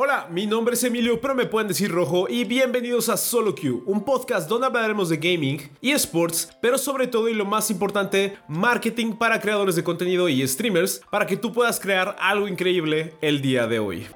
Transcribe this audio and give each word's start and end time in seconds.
Hola, 0.00 0.28
mi 0.30 0.46
nombre 0.46 0.74
es 0.74 0.84
Emilio, 0.84 1.20
pero 1.20 1.34
me 1.34 1.46
pueden 1.46 1.66
decir 1.66 1.90
rojo 1.90 2.28
y 2.28 2.44
bienvenidos 2.44 3.08
a 3.08 3.16
Solo 3.16 3.52
Q, 3.56 3.82
un 3.84 4.04
podcast 4.04 4.48
donde 4.48 4.68
hablaremos 4.68 5.08
de 5.08 5.16
gaming 5.16 5.60
y 5.80 5.90
sports, 5.90 6.56
pero 6.62 6.78
sobre 6.78 7.08
todo 7.08 7.28
y 7.28 7.34
lo 7.34 7.44
más 7.44 7.68
importante, 7.68 8.38
marketing 8.46 9.14
para 9.14 9.40
creadores 9.40 9.74
de 9.74 9.82
contenido 9.82 10.28
y 10.28 10.46
streamers 10.46 11.02
para 11.10 11.26
que 11.26 11.36
tú 11.36 11.52
puedas 11.52 11.80
crear 11.80 12.14
algo 12.20 12.46
increíble 12.46 13.14
el 13.22 13.42
día 13.42 13.66
de 13.66 13.80
hoy. 13.80 14.06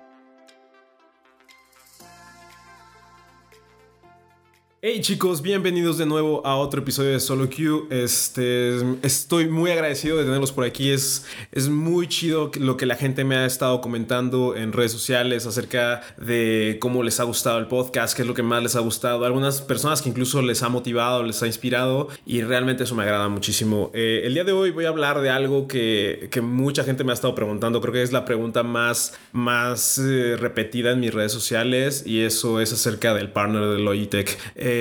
Hey 4.84 5.00
chicos, 5.00 5.42
bienvenidos 5.42 5.96
de 5.96 6.06
nuevo 6.06 6.44
a 6.44 6.56
otro 6.56 6.80
episodio 6.80 7.12
de 7.12 7.20
Solo 7.20 7.48
Q. 7.48 7.86
Este, 7.88 8.78
estoy 9.04 9.46
muy 9.46 9.70
agradecido 9.70 10.16
de 10.16 10.24
tenerlos 10.24 10.50
por 10.50 10.64
aquí. 10.64 10.90
Es, 10.90 11.24
es 11.52 11.68
muy 11.68 12.08
chido 12.08 12.50
lo 12.58 12.76
que 12.76 12.84
la 12.84 12.96
gente 12.96 13.22
me 13.22 13.36
ha 13.36 13.46
estado 13.46 13.80
comentando 13.80 14.56
en 14.56 14.72
redes 14.72 14.90
sociales 14.90 15.46
acerca 15.46 16.00
de 16.16 16.78
cómo 16.80 17.04
les 17.04 17.20
ha 17.20 17.22
gustado 17.22 17.60
el 17.60 17.68
podcast, 17.68 18.16
qué 18.16 18.22
es 18.22 18.28
lo 18.28 18.34
que 18.34 18.42
más 18.42 18.60
les 18.60 18.74
ha 18.74 18.80
gustado. 18.80 19.24
Algunas 19.24 19.60
personas 19.60 20.02
que 20.02 20.08
incluso 20.08 20.42
les 20.42 20.64
ha 20.64 20.68
motivado, 20.68 21.22
les 21.22 21.40
ha 21.44 21.46
inspirado 21.46 22.08
y 22.26 22.42
realmente 22.42 22.82
eso 22.82 22.96
me 22.96 23.04
agrada 23.04 23.28
muchísimo. 23.28 23.92
Eh, 23.94 24.22
el 24.24 24.34
día 24.34 24.42
de 24.42 24.50
hoy 24.50 24.72
voy 24.72 24.86
a 24.86 24.88
hablar 24.88 25.20
de 25.20 25.30
algo 25.30 25.68
que, 25.68 26.26
que, 26.32 26.40
mucha 26.40 26.82
gente 26.82 27.04
me 27.04 27.12
ha 27.12 27.14
estado 27.14 27.36
preguntando. 27.36 27.80
Creo 27.80 27.92
que 27.92 28.02
es 28.02 28.10
la 28.10 28.24
pregunta 28.24 28.64
más, 28.64 29.16
más 29.30 29.96
eh, 29.98 30.36
repetida 30.36 30.90
en 30.90 30.98
mis 30.98 31.14
redes 31.14 31.30
sociales 31.30 32.02
y 32.04 32.22
eso 32.22 32.60
es 32.60 32.72
acerca 32.72 33.14
del 33.14 33.30
partner 33.30 33.62
de 33.66 33.78
Logitech. 33.78 34.36
Eh, 34.56 34.71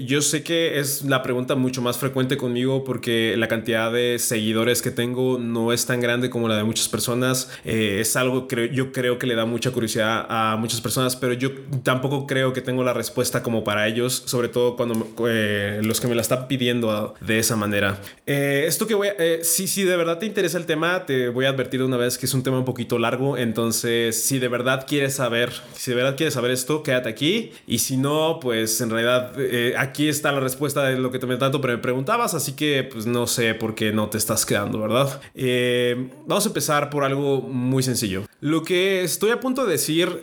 yo 0.00 0.22
sé 0.22 0.42
que 0.42 0.78
es 0.78 1.02
la 1.02 1.22
pregunta 1.22 1.54
mucho 1.54 1.82
más 1.82 1.98
frecuente 1.98 2.36
conmigo 2.36 2.84
porque 2.84 3.34
la 3.36 3.48
cantidad 3.48 3.92
de 3.92 4.18
seguidores 4.18 4.82
que 4.82 4.90
tengo 4.90 5.38
no 5.38 5.72
es 5.72 5.86
tan 5.86 6.00
grande 6.00 6.30
como 6.30 6.48
la 6.48 6.56
de 6.56 6.64
muchas 6.64 6.88
personas. 6.88 7.50
Eh, 7.64 7.98
es 8.00 8.16
algo 8.16 8.48
que 8.48 8.70
yo 8.72 8.92
creo 8.92 9.18
que 9.18 9.26
le 9.26 9.34
da 9.34 9.44
mucha 9.44 9.70
curiosidad 9.70 10.26
a 10.28 10.56
muchas 10.56 10.80
personas, 10.80 11.16
pero 11.16 11.32
yo 11.32 11.50
tampoco 11.82 12.26
creo 12.26 12.52
que 12.52 12.60
tengo 12.60 12.84
la 12.84 12.92
respuesta 12.92 13.42
como 13.42 13.64
para 13.64 13.86
ellos, 13.86 14.22
sobre 14.26 14.48
todo 14.48 14.76
cuando 14.76 15.08
eh, 15.28 15.80
los 15.82 16.00
que 16.00 16.08
me 16.08 16.14
la 16.14 16.22
están 16.22 16.48
pidiendo 16.48 17.14
de 17.20 17.38
esa 17.38 17.56
manera. 17.56 18.00
esto 18.26 18.86
que 18.86 18.94
voy 18.94 19.08
a, 19.08 19.14
si, 19.42 19.68
si 19.68 19.84
de 19.84 19.96
verdad 19.96 20.18
te 20.18 20.26
interesa 20.26 20.58
el 20.58 20.66
tema, 20.66 21.06
te 21.06 21.28
voy 21.28 21.44
a 21.44 21.50
advertir 21.50 21.80
de 21.80 21.86
una 21.86 21.96
vez 21.96 22.18
que 22.18 22.26
es 22.26 22.34
un 22.34 22.42
tema 22.42 22.58
un 22.58 22.64
poquito 22.64 22.98
largo, 22.98 23.36
entonces 23.36 24.20
si 24.22 24.38
de 24.38 24.48
verdad 24.48 24.86
quieres 24.86 25.14
saber, 25.14 25.52
si 25.74 25.90
de 25.90 25.96
verdad 25.96 26.16
quieres 26.16 26.34
saber 26.34 26.50
esto, 26.50 26.82
quédate 26.82 27.08
aquí 27.08 27.52
y 27.66 27.78
si 27.78 27.96
no, 27.96 28.38
pues 28.40 28.80
en 28.80 28.90
realidad 28.90 29.25
eh, 29.36 29.74
aquí 29.78 30.08
está 30.08 30.32
la 30.32 30.40
respuesta 30.40 30.84
de 30.84 30.98
lo 30.98 31.10
que 31.10 31.18
te 31.18 31.26
tanto 31.36 31.60
me 31.60 31.78
preguntabas, 31.78 32.34
así 32.34 32.52
que 32.52 32.88
pues 32.90 33.06
no 33.06 33.26
sé 33.26 33.54
por 33.54 33.74
qué 33.74 33.92
no 33.92 34.08
te 34.08 34.18
estás 34.18 34.46
quedando, 34.46 34.80
¿verdad? 34.80 35.20
Eh, 35.34 36.10
vamos 36.26 36.46
a 36.46 36.48
empezar 36.48 36.90
por 36.90 37.04
algo 37.04 37.40
muy 37.40 37.82
sencillo. 37.82 38.24
Lo 38.40 38.62
que 38.62 39.02
estoy 39.02 39.30
a 39.30 39.40
punto 39.40 39.64
de 39.64 39.72
decir 39.72 40.22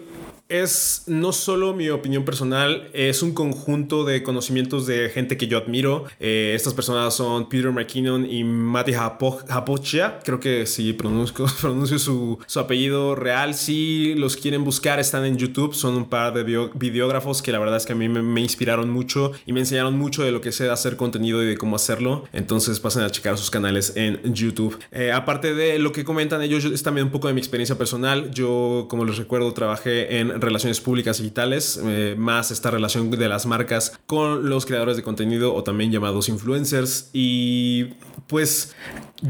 es 0.50 1.04
no 1.08 1.32
solo 1.32 1.74
mi 1.74 1.90
opinión 1.90 2.26
personal, 2.26 2.90
es 2.94 3.24
un 3.24 3.34
conjunto 3.34 4.04
de 4.04 4.24
conocimientos 4.24 4.86
de 4.86 5.10
gente 5.10 5.38
que 5.38 5.48
yo 5.48 5.58
admiro. 5.58 6.06
Eh, 6.20 6.54
estas 6.56 6.74
personas 6.74 7.14
son 7.14 7.50
Peter 7.50 7.72
McKinnon 7.72 8.30
y 8.30 8.44
Mati 8.44 8.94
Hapochia. 8.94 10.20
Creo 10.24 10.40
que 10.40 10.66
sí 10.66 10.94
pronuncio, 10.94 11.46
pronuncio 11.62 11.98
su, 11.98 12.40
su, 12.46 12.60
apellido 12.60 13.16
real. 13.16 13.56
Si 13.56 14.14
los 14.16 14.36
quieren 14.36 14.64
buscar, 14.64 15.00
están 15.00 15.26
en 15.26 15.38
YouTube. 15.38 15.74
Son 15.74 15.96
un 15.96 16.10
par 16.10 16.34
de 16.34 16.44
videógrafos 16.76 17.42
que 17.42 17.52
la 17.52 17.60
verdad 17.60 17.78
es 17.78 17.86
que 17.86 17.94
a 17.94 17.96
mí 17.96 18.10
me, 18.10 18.42
inspiraron 18.42 18.90
mucho 18.90 19.32
y 19.46 19.54
me 19.54 19.62
enseñaron 19.62 19.98
mucho 19.98 20.24
de 20.24 20.32
lo 20.32 20.42
que 20.42 20.52
sé 20.52 20.70
hacer 20.70 20.98
contenido 20.98 21.42
y 21.42 21.48
de 21.48 21.58
cómo 21.58 21.76
hacerlo. 21.76 22.26
Entonces 22.34 22.80
pasen 22.80 23.04
a 23.04 23.10
checar 23.10 23.38
sus 23.38 23.50
canales 23.50 23.94
en 23.96 24.20
YouTube. 24.34 24.78
Eh, 24.92 25.12
aparte 25.12 25.56
de 25.56 25.80
lo 25.80 25.92
que 25.92 26.04
comentan 26.04 26.42
ellos, 26.42 26.66
es 26.66 26.84
también 26.84 27.08
un 27.08 27.12
poco 27.12 27.28
de 27.28 27.34
mi 27.34 27.40
experiencia 27.40 27.78
personal. 27.78 28.32
Yo, 28.32 28.88
como 28.90 29.06
les 29.06 29.18
recuerdo, 29.18 29.52
trabajé 29.54 30.20
en 30.20 30.33
relaciones 30.40 30.82
públicas 30.82 31.18
digitales, 31.18 31.80
eh, 31.84 32.16
más 32.18 32.52
esta 32.52 32.72
relación 32.72 33.10
de 33.12 33.28
las 33.28 33.46
marcas 33.46 34.00
con 34.06 34.50
los 34.50 34.66
creadores 34.66 34.98
de 34.98 35.04
contenido 35.04 35.54
o 35.54 35.64
también 35.64 35.92
llamados 35.92 36.30
influencers. 36.30 37.10
Y 37.14 37.94
pues 38.28 38.76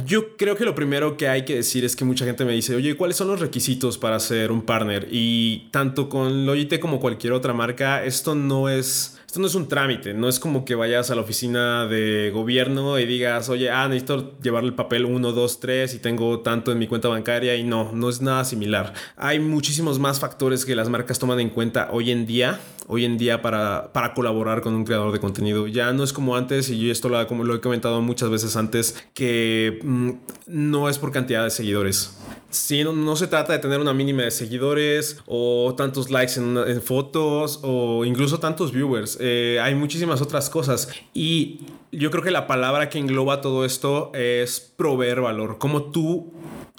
yo 0.06 0.38
creo 0.38 0.56
que 0.56 0.66
lo 0.66 0.76
primero 0.76 1.18
que 1.18 1.28
hay 1.28 1.46
que 1.46 1.56
decir 1.56 1.86
es 1.86 1.96
que 1.96 2.06
mucha 2.06 2.26
gente 2.26 2.46
me 2.46 2.54
dice, 2.54 2.76
oye, 2.76 2.96
¿cuáles 2.96 3.18
son 3.18 3.28
los 3.28 3.40
requisitos 3.40 3.98
para 3.98 4.20
ser 4.20 4.52
un 4.52 4.62
partner? 4.62 5.08
Y 5.12 5.70
tanto 5.72 6.10
con 6.10 6.46
Logitech 6.46 6.80
como 6.80 7.00
cualquier 7.00 7.34
otra 7.34 7.54
marca, 7.54 8.04
esto 8.04 8.36
no 8.36 8.70
es 8.70 9.20
esto 9.34 9.42
no 9.42 9.48
es 9.48 9.56
un 9.56 9.68
trámite, 9.68 10.14
no 10.14 10.30
es 10.30 10.40
como 10.40 10.64
que 10.64 10.76
vayas 10.76 11.10
a 11.10 11.16
la 11.16 11.22
oficina 11.22 11.88
de 11.88 12.30
gobierno 12.32 13.00
y 13.00 13.08
digas, 13.08 13.50
oye, 13.50 13.72
ah, 13.72 13.88
necesito 13.88 14.38
llevar 14.44 14.64
el 14.64 14.76
papel 14.76 15.06
1, 15.06 15.32
2, 15.32 15.60
3 15.60 15.96
y 15.96 15.98
tengo 15.98 16.42
tanto 16.42 16.72
en 16.72 16.78
mi 16.78 16.86
cuenta 16.86 17.08
bancaria 17.08 17.56
y 17.56 17.64
no, 17.64 17.92
no 17.94 18.10
es 18.10 18.22
nada 18.22 18.46
similar. 18.46 18.94
Hay 19.18 19.40
muchísimos 19.40 19.98
más 19.98 20.20
factores 20.20 20.66
que 20.66 20.76
las 20.76 20.88
marcas 20.88 21.18
toman 21.18 21.40
en 21.40 21.50
cuenta 21.50 21.90
hoy 21.92 22.12
en 22.12 22.28
día, 22.28 22.60
hoy 22.86 23.06
en 23.06 23.18
día 23.18 23.42
para, 23.42 23.92
para 23.92 24.14
colaborar 24.14 24.62
con 24.62 24.76
un 24.76 24.86
creador 24.86 25.12
de 25.12 25.20
contenido. 25.20 25.66
Ya 25.66 25.92
no 25.94 26.04
es 26.04 26.14
como 26.14 26.36
antes, 26.36 26.70
y 26.70 26.80
yo 26.80 26.92
esto 26.92 27.10
lo 27.10 27.20
he 27.20 27.60
comentado 27.60 28.04
muchas 28.04 28.30
veces 28.30 28.56
antes, 28.56 29.04
que 29.16 29.80
mm, 29.82 30.12
no 30.46 30.90
es 30.90 31.00
por 31.00 31.12
cantidad 31.12 31.44
de 31.44 31.50
seguidores. 31.50 32.16
Sí, 32.54 32.84
no, 32.84 33.16
se 33.16 33.26
trata 33.26 33.54
de 33.54 33.60
tener 33.60 33.80
una 33.80 33.96
mínima 33.96 34.22
de 34.22 34.30
seguidores 34.30 35.18
o 35.26 35.74
tantos 35.76 36.12
likes 36.12 36.34
en, 36.38 36.82
fotos 36.84 37.60
o 37.64 38.06
incluso 38.06 38.40
tantos 38.40 38.72
viewers. 38.72 39.18
Eh, 39.20 39.60
hay 39.60 39.74
muchísimas 39.74 40.22
otras 40.22 40.52
cosas. 40.52 40.88
Y 41.16 41.62
yo 41.92 42.12
creo 42.12 42.24
que 42.24 42.30
la 42.30 42.46
palabra 42.46 42.90
que 42.90 43.00
engloba 43.00 43.42
todo 43.42 43.66
esto 43.66 44.12
es 44.14 44.60
proveer 44.60 45.22
valor. 45.22 45.58
Como 45.58 45.86
tú 45.86 46.32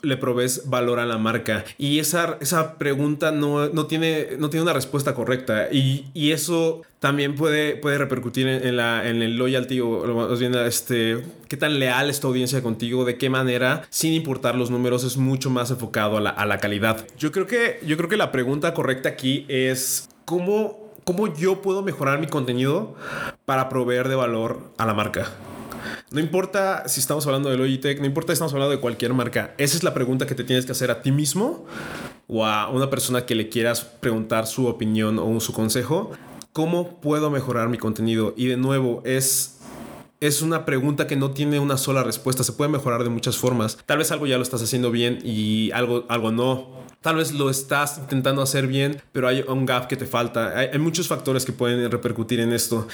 le 0.04 0.16
provees 0.16 0.69
valor 0.69 0.98
a 0.98 1.06
la 1.06 1.19
marca. 1.19 1.65
Y 1.78 1.98
esa, 1.98 2.38
esa 2.41 2.78
pregunta 2.78 3.32
no, 3.32 3.69
no, 3.69 3.87
tiene, 3.87 4.28
no 4.38 4.50
tiene 4.50 4.62
una 4.62 4.72
respuesta 4.72 5.15
correcta. 5.15 5.69
Y, 5.72 6.06
y 6.15 6.32
eso 6.32 6.82
también 6.98 7.34
puede, 7.34 7.76
puede 7.76 7.98
repercutir 7.98 8.48
en, 8.48 8.76
la, 8.76 9.06
en 9.09 9.20
el 9.22 9.37
loyalty 9.37 9.81
o 9.81 10.06
más 10.15 10.41
bien 10.41 10.54
este, 10.54 11.22
qué 11.48 11.56
tan 11.56 11.78
leal 11.78 12.09
es 12.09 12.20
tu 12.20 12.28
audiencia 12.28 12.62
contigo, 12.62 13.04
de 13.04 13.19
qué 13.19 13.28
manera, 13.28 13.82
sin 13.91 14.15
importar 14.15 14.54
los 14.54 14.70
números, 14.70 15.04
es 15.04 15.16
mucho 15.16 15.50
más 15.50 15.70
enfocado 15.70 16.16
a 16.16 16.21
la, 16.21 16.31
a 16.31 16.47
la 16.47 16.59
calidad. 16.59 17.06
Yo 17.19 17.31
creo, 17.31 17.47
que, 17.47 17.78
yo 17.86 17.97
creo 17.97 18.09
que 18.09 18.16
la 18.16 18.32
pregunta 18.32 18.72
correcta 18.72 19.10
aquí 19.10 19.44
es 19.48 20.09
cómo, 20.25 20.94
cómo 21.04 21.34
yo 21.34 21.60
puedo 21.60 21.82
mejorar 21.82 22.19
mi 22.21 22.26
contenido 22.26 22.94
para 23.44 23.69
proveer 23.69 24.09
de 24.09 24.15
valor 24.15 24.60
a 24.78 24.86
la 24.86 24.94
marca. 24.94 25.31
No 26.15 26.21
importa 26.21 26.89
si 26.89 27.01
estamos 27.01 27.27
hablando 27.27 27.51
de 27.51 27.57
Logitech, 27.57 27.99
no 27.99 28.07
importa 28.07 28.29
si 28.29 28.35
estamos 28.35 28.53
hablando 28.53 28.71
de 28.71 28.79
cualquier 28.79 29.13
marca. 29.13 29.53
Esa 29.59 29.77
es 29.77 29.83
la 29.83 29.95
pregunta 29.95 30.27
que 30.27 30.37
te 30.37 30.45
tienes 30.45 30.65
que 30.65 30.71
hacer 30.71 30.93
a 30.93 31.03
ti 31.03 31.11
mismo 31.11 31.67
o 32.29 32.47
a 32.47 32.69
una 32.71 32.89
persona 32.89 33.27
que 33.27 33.35
le 33.35 33.49
quieras 33.49 33.83
preguntar 33.83 34.47
su 34.47 34.69
opinión 34.69 35.19
o 35.19 35.41
su 35.41 35.53
consejo. 35.53 36.13
¿Cómo 36.53 37.01
puedo 37.01 37.31
mejorar 37.31 37.69
mi 37.69 37.79
contenido? 37.79 38.33
Y 38.37 38.47
de 38.47 38.57
nuevo, 38.57 39.03
es 39.05 39.59
es 40.21 40.41
una 40.41 40.65
pregunta 40.65 41.09
que 41.09 41.17
no 41.17 41.33
tiene 41.33 41.59
una 41.59 41.77
sola 41.77 42.05
respuesta, 42.05 42.45
se 42.45 42.53
puede 42.53 42.71
mejorar 42.71 43.03
de 43.03 43.11
muchas 43.11 43.37
formas. 43.37 43.77
Tal 43.85 43.99
vez 43.99 44.13
algo 44.13 44.29
ya 44.29 44.37
lo 44.37 44.45
estás 44.45 44.63
haciendo 44.63 44.93
bien 44.93 45.19
y 45.25 45.73
algo, 45.73 46.05
algo 46.09 46.31
no. 46.31 46.85
Tal 47.01 47.17
vez 47.17 47.33
lo 47.33 47.51
estás 47.51 47.99
intentando 47.99 48.41
hacer 48.41 48.69
bien, 48.69 49.03
pero 49.11 49.27
hay 49.27 49.45
un 49.49 49.67
gap 49.67 49.89
que 49.89 49.97
te 49.97 50.07
falta. 50.07 50.57
hay 50.57 50.79
muchos 50.79 51.09
factores 51.09 51.45
que 51.45 51.53
pueden 51.53 51.91
repercutir 51.91 52.39
en 52.39 52.53
esto. 52.53 52.87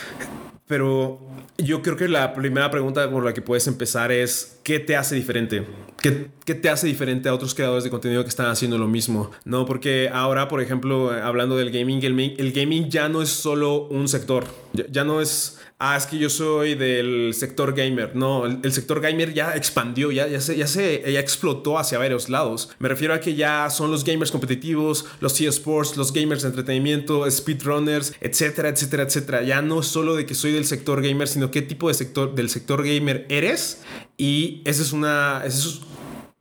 Pero 0.71 1.19
yo 1.59 1.83
creo 1.83 1.97
que 1.97 2.07
la 2.07 2.33
primera 2.33 2.71
pregunta 2.71 3.11
por 3.11 3.25
la 3.25 3.35
que 3.35 3.43
puedes 3.43 3.67
empezar 3.67 4.13
es, 4.13 4.61
¿qué 4.63 4.79
te 4.79 4.95
hace 4.95 5.17
diferente? 5.17 5.67
¿Qué, 6.01 6.31
¿Qué, 6.45 6.55
te 6.55 6.71
hace 6.71 6.87
diferente 6.87 7.29
a 7.29 7.35
otros 7.35 7.55
creadores 7.55 7.85
de 7.85 7.91
contenido 7.91 8.23
que 8.23 8.29
están 8.29 8.47
haciendo 8.47 8.79
lo 8.79 8.89
mismo? 8.89 9.31
No, 9.45 9.67
porque 9.67 10.11
ahora, 10.13 10.49
por 10.49 10.61
ejemplo, 10.63 11.11
hablando 11.11 11.57
del 11.57 11.71
gaming, 11.71 12.03
el, 12.03 12.19
el 12.39 12.53
gaming 12.53 12.89
ya 12.89 13.09
no 13.09 13.23
es 13.23 13.29
solo 13.29 13.87
un 13.89 14.09
sector, 14.09 14.47
ya 14.73 15.05
no 15.05 15.21
es 15.21 15.61
ah, 15.81 15.97
es 15.97 16.07
que 16.07 16.19
yo 16.19 16.31
soy 16.31 16.75
del 16.75 17.35
sector 17.35 17.75
gamer. 17.75 18.15
No, 18.15 18.47
el, 18.47 18.73
sector 18.73 19.01
gamer 19.01 19.35
ya 19.35 19.57
expandió, 19.57 20.13
ya, 20.13 20.29
ya, 20.29 20.41
se, 20.41 20.57
ya, 20.57 20.67
se, 20.67 21.11
ya 21.11 21.19
explotó 21.19 21.79
hacia 21.79 21.99
varios 21.99 22.29
lados. 22.29 22.71
Me 22.79 22.89
refiero 22.89 23.15
a 23.15 23.21
que 23.21 23.35
ya 23.35 23.69
son 23.71 23.91
los 23.91 24.05
gamers 24.05 24.31
competitivos, 24.31 25.07
los 25.21 25.41
eSports, 25.41 25.97
los 25.97 26.13
gamers 26.13 26.43
de 26.43 26.49
entretenimiento, 26.49 27.29
speedrunners, 27.29 28.13
etcétera, 28.21 28.69
etcétera, 28.69 29.03
etcétera. 29.03 29.43
Ya 29.43 29.63
no 29.63 29.83
solo 29.83 30.15
de 30.15 30.27
que 30.27 30.35
soy 30.35 30.53
del 30.53 30.67
sector 30.67 31.03
gamer, 31.03 31.27
sino 31.27 31.51
qué 31.51 31.63
tipo 31.63 31.89
de 31.89 31.95
sector 31.95 32.35
del 32.35 32.51
sector 32.51 32.85
gamer 32.85 33.27
eres. 33.29 33.83
Y 34.17 34.61
esa 34.67 34.83
es 34.83 34.93
una, 34.93 35.43
esa 35.47 35.59
es 35.59 35.81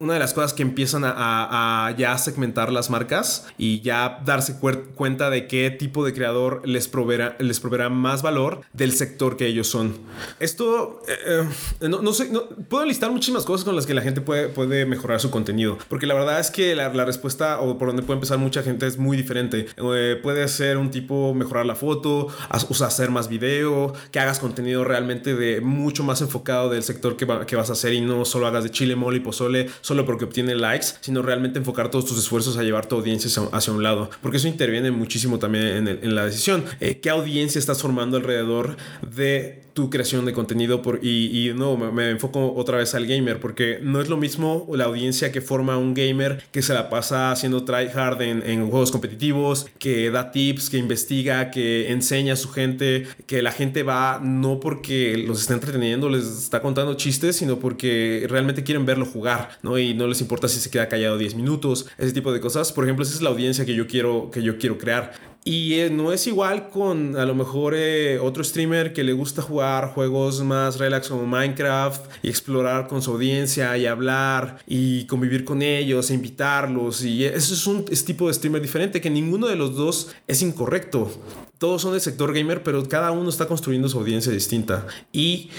una 0.01 0.13
de 0.13 0.19
las 0.19 0.33
cosas 0.33 0.53
que 0.53 0.63
empiezan 0.63 1.03
a, 1.05 1.93
ya 1.97 2.17
segmentar 2.17 2.71
las 2.71 2.89
marcas 2.89 3.47
y 3.57 3.81
ya 3.81 4.21
darse 4.23 4.57
cuenta 4.95 5.29
de 5.29 5.45
qué 5.45 5.71
tipo 5.71 6.05
de 6.05 6.13
creador 6.13 6.61
les 6.65 6.87
proveerá, 6.87 7.35
les 7.39 7.59
proveerá 7.59 7.89
más 7.89 8.21
valor 8.21 8.61
del 8.71 8.93
sector 8.93 9.35
que 9.35 9.45
ellos 9.45 9.67
son. 9.67 9.97
Esto, 10.39 11.01
eh, 11.05 11.43
eh, 11.81 11.89
no, 11.89 12.13
sé, 12.13 12.31
puedo 12.69 12.85
listar 12.85 13.11
muchísimas 13.11 13.43
cosas 13.43 13.65
con 13.65 13.75
las 13.75 13.85
que 13.85 13.93
la 13.93 14.01
gente 14.01 14.21
puede, 14.21 14.47
puede 14.47 14.85
mejorar 14.85 15.19
su 15.19 15.31
contenido, 15.31 15.77
porque 15.89 16.07
la 16.07 16.13
verdad 16.13 16.39
es 16.39 16.49
que 16.49 16.75
la, 16.75 16.89
respuesta 17.03 17.59
o 17.59 17.77
por 17.77 17.89
donde 17.89 18.01
puede 18.03 18.19
empezar 18.19 18.37
mucha 18.37 18.63
gente 18.63 18.87
es 18.87 18.97
muy 18.97 19.17
diferente. 19.17 19.67
Eh, 19.75 20.17
puede 20.23 20.47
ser 20.47 20.77
un 20.77 20.91
tipo 20.91 21.33
mejorar 21.33 21.65
la 21.65 21.75
foto, 21.75 22.27
o 22.27 22.83
hacer 22.85 23.09
más 23.09 23.27
video, 23.27 23.93
que 24.11 24.19
hagas 24.21 24.39
contenido 24.39 24.85
realmente 24.85 25.35
de 25.35 25.59
mucho 25.59 26.05
más 26.05 26.21
enfocado 26.21 26.69
del 26.69 26.83
sector 26.83 27.17
que, 27.17 27.27
que 27.45 27.57
vas 27.57 27.69
a 27.69 27.73
hacer 27.73 27.91
y 27.91 27.99
no 27.99 28.23
solo 28.23 28.47
hagas 28.47 28.63
de 28.63 28.71
chile, 28.71 28.95
mole 28.95 29.17
y 29.17 29.19
pozole 29.19 29.67
solo 29.89 30.05
porque 30.05 30.25
obtiene 30.25 30.53
likes, 30.53 30.85
sino 31.01 31.23
realmente 31.23 31.57
enfocar 31.57 31.89
todos 31.89 32.05
tus 32.05 32.19
esfuerzos 32.19 32.57
a 32.57 32.61
llevar 32.61 32.85
tu 32.85 32.95
audiencia 32.95 33.41
hacia, 33.51 33.73
un 33.73 33.81
lado, 33.81 34.11
porque 34.21 34.37
eso 34.37 34.47
interviene 34.47 34.91
muchísimo 34.91 35.39
también 35.39 35.87
en, 35.87 36.15
la 36.15 36.25
decisión. 36.25 36.63
Eh, 36.79 36.99
¿Qué 36.99 37.09
audiencia 37.09 37.57
estás 37.57 37.81
formando 37.81 38.17
alrededor 38.17 38.77
de 39.01 39.63
tu 39.79 39.89
creación 39.89 40.25
de 40.25 40.33
contenido? 40.33 40.81
Por, 40.81 40.99
y, 41.01 41.53
no, 41.55 41.77
me, 41.77 42.09
enfoco 42.09 42.53
otra 42.53 42.77
vez 42.79 42.93
al 42.95 43.05
gamer, 43.05 43.39
porque 43.39 43.79
no 43.81 44.01
es 44.01 44.09
lo 44.09 44.17
mismo 44.17 44.67
la 44.73 44.83
audiencia 44.83 45.31
que 45.31 45.39
forma 45.39 45.77
un 45.77 45.93
gamer 45.93 46.43
que 46.51 46.61
se 46.61 46.73
la 46.73 46.89
pasa 46.89 47.31
haciendo 47.31 47.63
tryhard 47.63 48.21
en, 48.21 48.43
en 48.45 48.69
juegos 48.69 48.91
competitivos, 48.91 49.67
que 49.79 50.11
da 50.11 50.31
tips, 50.31 50.69
que 50.69 50.77
investiga, 50.77 51.49
que 51.49 51.91
enseña 51.91 52.33
a 52.33 52.35
su 52.35 52.49
gente, 52.49 53.07
que 53.25 53.41
la 53.41 53.53
gente 53.53 53.83
va 53.83 54.19
no 54.21 54.59
porque 54.59 55.15
los 55.17 55.39
está 55.39 55.53
entreteniendo, 55.53 56.09
les 56.09 56.25
está 56.25 56.61
contando 56.61 56.95
chistes, 56.95 57.37
sino 57.37 57.57
porque 57.57 58.25
realmente 58.29 58.65
quieren 58.65 58.85
verlo 58.85 59.05
jugar, 59.05 59.59
¿no? 59.61 59.79
Y 59.79 59.93
no 59.93 60.07
les 60.07 60.19
importa 60.19 60.49
si 60.49 60.59
se 60.59 60.69
queda 60.69 60.89
callado 60.89 61.17
10 61.17 61.35
minutos, 61.35 61.87
ese 61.97 62.11
tipo 62.11 62.33
de 62.33 62.41
cosas. 62.41 62.73
Por 62.73 62.83
ejemplo, 62.83 63.03
esa 63.03 63.15
es 63.15 63.21
la 63.21 63.29
audiencia 63.29 63.65
que 63.65 63.75
yo 63.75 63.87
quiero, 63.87 64.29
que 64.29 64.43
yo 64.43 64.57
quiero 64.57 64.77
crear. 64.77 65.38
Y 65.49 65.79
eh, 65.79 65.89
no 65.89 66.13
es 66.13 66.27
igual 66.27 66.69
con 66.69 67.17
a 67.17 67.25
lo 67.25 67.33
mejor 67.33 67.73
eh, 67.75 68.19
otro 68.19 68.43
streamer 68.43 68.93
que 68.93 69.03
le 69.03 69.13
gusta 69.13 69.41
jugar 69.41 69.95
juegos 69.95 70.43
más 70.43 70.77
relax 70.77 71.09
como 71.09 71.25
Minecraft 71.25 72.05
y 72.21 72.29
explorar 72.29 72.87
con 72.87 73.01
su 73.01 73.13
audiencia 73.13 73.75
y 73.75 73.87
hablar 73.87 74.59
y 74.67 75.05
convivir 75.05 75.45
con 75.45 75.63
ellos 75.63 76.11
e 76.11 76.13
invitarlos. 76.13 77.03
Y 77.03 77.25
eso 77.25 77.55
es 77.55 77.65
un 77.65 77.83
tipo 77.85 78.27
de 78.27 78.35
streamer 78.35 78.61
diferente 78.61 79.01
que 79.01 79.09
ninguno 79.09 79.47
de 79.47 79.55
los 79.55 79.75
dos 79.75 80.11
es 80.27 80.43
incorrecto. 80.43 81.11
Todos 81.57 81.81
son 81.81 81.93
del 81.93 82.01
sector 82.01 82.31
gamer, 82.31 82.61
pero 82.61 82.87
cada 82.87 83.09
uno 83.09 83.31
está 83.31 83.47
construyendo 83.47 83.89
su 83.89 83.97
audiencia 83.97 84.31
distinta. 84.31 84.85
Y 85.11 85.49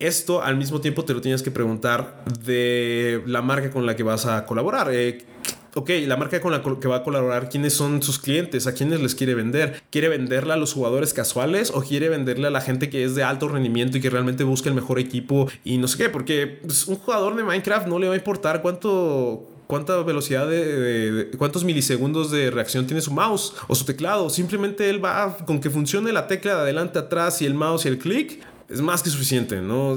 esto 0.00 0.42
al 0.42 0.56
mismo 0.56 0.80
tiempo 0.80 1.04
te 1.04 1.14
lo 1.14 1.20
tienes 1.20 1.44
que 1.44 1.52
preguntar 1.52 2.24
de 2.44 3.22
la 3.26 3.42
marca 3.42 3.70
con 3.70 3.86
la 3.86 3.94
que 3.94 4.02
vas 4.02 4.26
a 4.26 4.44
colaborar. 4.44 4.88
Eh, 4.92 5.24
ok, 5.76 5.90
la 6.06 6.16
marca 6.16 6.40
con 6.40 6.52
la 6.52 6.62
que 6.62 6.88
va 6.88 6.96
a 6.96 7.02
colaborar, 7.02 7.50
¿quiénes 7.50 7.74
son 7.74 8.02
sus 8.02 8.18
clientes? 8.18 8.66
¿A 8.66 8.72
quiénes 8.72 9.00
les 9.00 9.14
quiere 9.14 9.34
vender? 9.34 9.82
¿Quiere 9.90 10.08
venderla 10.08 10.54
a 10.54 10.56
los 10.56 10.72
jugadores 10.72 11.12
casuales 11.12 11.70
o 11.70 11.82
quiere 11.82 12.08
venderle 12.08 12.46
a 12.46 12.50
la 12.50 12.62
gente 12.62 12.88
que 12.88 13.04
es 13.04 13.14
de 13.14 13.22
alto 13.22 13.46
rendimiento 13.48 13.98
y 13.98 14.00
que 14.00 14.08
realmente 14.08 14.42
busca 14.42 14.70
el 14.70 14.74
mejor 14.74 14.98
equipo 14.98 15.48
y 15.64 15.76
no 15.76 15.86
sé 15.86 15.98
qué? 15.98 16.08
Porque 16.08 16.60
pues, 16.62 16.86
un 16.86 16.96
jugador 16.96 17.36
de 17.36 17.44
Minecraft 17.44 17.88
no 17.88 17.98
le 17.98 18.08
va 18.08 18.14
a 18.14 18.16
importar 18.16 18.62
cuánto 18.62 19.50
cuánta 19.66 20.00
velocidad 20.02 20.48
de, 20.48 21.30
cuántos 21.36 21.64
milisegundos 21.64 22.30
de 22.30 22.50
reacción 22.50 22.86
tiene 22.86 23.02
su 23.02 23.12
mouse 23.12 23.52
o 23.68 23.74
su 23.74 23.84
teclado. 23.84 24.30
Simplemente 24.30 24.88
él 24.88 25.04
va 25.04 25.36
con 25.44 25.60
que 25.60 25.68
funcione 25.68 26.10
la 26.12 26.26
tecla 26.26 26.54
de 26.54 26.60
adelante, 26.62 26.98
atrás 26.98 27.42
y 27.42 27.46
el 27.46 27.54
mouse 27.54 27.84
y 27.84 27.88
el 27.88 27.98
clic 27.98 28.40
es 28.68 28.80
más 28.80 29.02
que 29.02 29.10
suficiente, 29.10 29.60
¿no? 29.60 29.96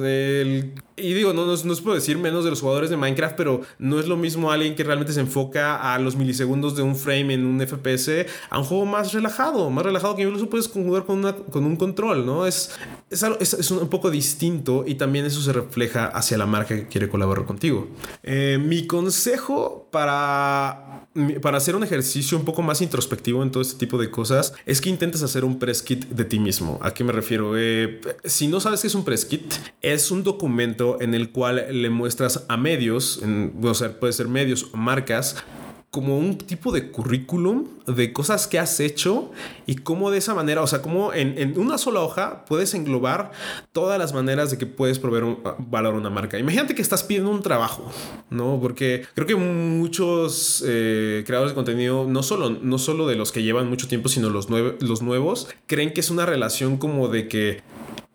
Y 1.01 1.13
digo, 1.13 1.33
no, 1.33 1.45
no, 1.45 1.55
no 1.55 1.75
puedo 1.75 1.95
decir 1.95 2.17
menos 2.17 2.43
de 2.43 2.49
los 2.49 2.61
jugadores 2.61 2.89
de 2.89 2.97
Minecraft, 2.97 3.35
pero 3.35 3.61
no 3.77 3.99
es 3.99 4.07
lo 4.07 4.17
mismo 4.17 4.51
alguien 4.51 4.75
que 4.75 4.83
realmente 4.83 5.13
se 5.13 5.19
enfoca 5.19 5.93
a 5.93 5.99
los 5.99 6.15
milisegundos 6.15 6.75
de 6.75 6.81
un 6.81 6.95
frame 6.95 7.33
en 7.33 7.45
un 7.45 7.59
FPS 7.65 8.25
a 8.49 8.59
un 8.59 8.65
juego 8.65 8.85
más 8.85 9.13
relajado, 9.13 9.69
más 9.69 9.85
relajado 9.85 10.15
que 10.15 10.23
incluso 10.23 10.49
puedes 10.49 10.67
jugar 10.67 11.05
con, 11.05 11.21
con 11.51 11.65
un 11.65 11.75
control, 11.75 12.25
¿no? 12.25 12.45
Es, 12.45 12.71
es, 13.09 13.53
es, 13.53 13.71
un 13.71 13.87
poco 13.89 14.11
distinto 14.11 14.83
y 14.85 14.95
también 14.95 15.25
eso 15.25 15.41
se 15.41 15.53
refleja 15.53 16.05
hacia 16.05 16.37
la 16.37 16.45
marca 16.45 16.75
que 16.75 16.87
quiere 16.87 17.09
colaborar 17.09 17.45
contigo. 17.45 17.87
Eh, 18.23 18.59
mi 18.63 18.87
consejo 18.87 19.87
para, 19.91 21.07
para 21.41 21.57
hacer 21.57 21.75
un 21.75 21.83
ejercicio 21.83 22.37
un 22.37 22.45
poco 22.45 22.61
más 22.61 22.81
introspectivo 22.81 23.43
en 23.43 23.51
todo 23.51 23.61
este 23.61 23.77
tipo 23.77 23.97
de 23.97 24.09
cosas 24.09 24.53
es 24.65 24.81
que 24.81 24.89
intentes 24.89 25.23
hacer 25.23 25.43
un 25.43 25.59
press 25.59 25.81
kit 25.81 26.05
de 26.05 26.25
ti 26.25 26.39
mismo. 26.39 26.79
¿A 26.81 26.93
qué 26.93 27.03
me 27.03 27.11
refiero? 27.11 27.57
Eh, 27.57 28.01
si 28.23 28.47
no 28.47 28.59
sabes 28.59 28.81
qué 28.81 28.87
es 28.87 28.95
un 28.95 29.05
press 29.05 29.25
kit, 29.25 29.53
es 29.81 30.11
un 30.11 30.23
documento 30.23 30.88
en 30.99 31.13
el 31.13 31.31
cual 31.31 31.65
le 31.71 31.89
muestras 31.89 32.45
a 32.47 32.57
medios, 32.57 33.21
en, 33.23 33.53
o 33.61 33.73
sea, 33.73 33.99
puede 33.99 34.13
ser 34.13 34.27
medios 34.27 34.69
o 34.73 34.77
marcas, 34.77 35.43
como 35.91 36.19
un 36.19 36.37
tipo 36.37 36.71
de 36.71 36.91
currículum 36.91 37.67
de 37.87 38.13
cosas 38.13 38.47
que 38.47 38.59
has 38.59 38.79
hecho 38.79 39.31
y 39.65 39.75
cómo 39.77 40.11
de 40.11 40.19
esa 40.19 40.35
manera, 40.35 40.61
o 40.61 40.67
sea, 40.67 40.83
como 40.83 41.13
en, 41.13 41.57
una 41.57 41.79
sola 41.79 42.01
hoja 42.01 42.45
puedes 42.45 42.75
englobar 42.75 43.31
todas 43.71 43.97
las 43.97 44.13
maneras 44.13 44.51
de 44.51 44.59
que 44.59 44.67
puedes 44.67 44.99
proveer 44.99 45.23
un 45.23 45.39
valor 45.57 45.95
a 45.95 45.97
una 45.97 46.11
marca. 46.11 46.37
Imagínate 46.37 46.75
que 46.75 46.83
estás 46.83 47.03
pidiendo 47.03 47.31
un 47.31 47.41
trabajo, 47.41 47.91
¿no? 48.29 48.59
Porque 48.61 49.07
creo 49.15 49.25
que 49.25 49.35
muchos 49.35 50.63
eh, 50.67 51.23
creadores 51.25 51.53
de 51.53 51.55
contenido, 51.55 52.05
no 52.07 52.21
solo, 52.21 52.51
no 52.51 52.77
solo 52.77 53.07
de 53.07 53.15
los 53.15 53.31
que 53.31 53.41
llevan 53.41 53.67
mucho 53.67 53.87
tiempo, 53.87 54.09
sino 54.09 54.29
los, 54.29 54.47
los 54.49 55.01
nuevos, 55.01 55.47
creen 55.65 55.91
que 55.91 56.01
es 56.01 56.11
una 56.11 56.27
relación 56.27 56.77
como 56.77 57.07
de 57.07 57.27
que 57.27 57.61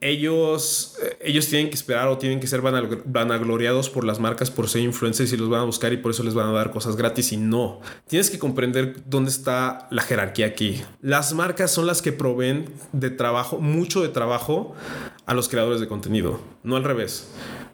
ellos, 0.04 0.96
eh, 1.02 1.16
ellos 1.22 1.48
tienen 1.48 1.70
que 1.70 1.74
esperar 1.74 2.08
o 2.08 2.18
tienen 2.18 2.38
que 2.38 2.46
ser 2.46 2.60
vanagloriados 2.60 3.88
por 3.88 4.04
las 4.04 4.20
marcas 4.20 4.50
por 4.50 4.68
ser 4.68 4.82
influencers 4.82 5.32
y 5.32 5.36
los 5.38 5.48
van 5.48 5.62
a 5.62 5.64
buscar 5.64 5.94
y 5.94 5.96
por 5.96 6.10
eso 6.10 6.22
les 6.22 6.34
van 6.34 6.48
a 6.48 6.52
dar 6.52 6.70
cosas 6.70 6.96
gratis 6.96 7.32
y 7.32 7.38
no. 7.38 7.80
Tienes 8.06 8.28
que 8.28 8.38
comprender 8.38 8.96
dónde 9.06 9.30
está 9.30 9.88
la 9.90 10.02
jerarquía 10.02 10.46
aquí. 10.46 10.82
Las 11.00 11.32
marcas 11.32 11.70
son 11.70 11.86
las 11.86 12.02
que 12.02 12.12
proveen 12.12 12.66
de 12.92 13.10
trabajo, 13.10 13.58
mucho 13.58 14.02
de 14.02 14.10
trabajo 14.10 14.74
a 15.24 15.32
los 15.32 15.48
creadores 15.48 15.80
de 15.80 15.88
contenido, 15.88 16.38
no 16.62 16.76
al 16.76 16.84
revés. 16.84 17.26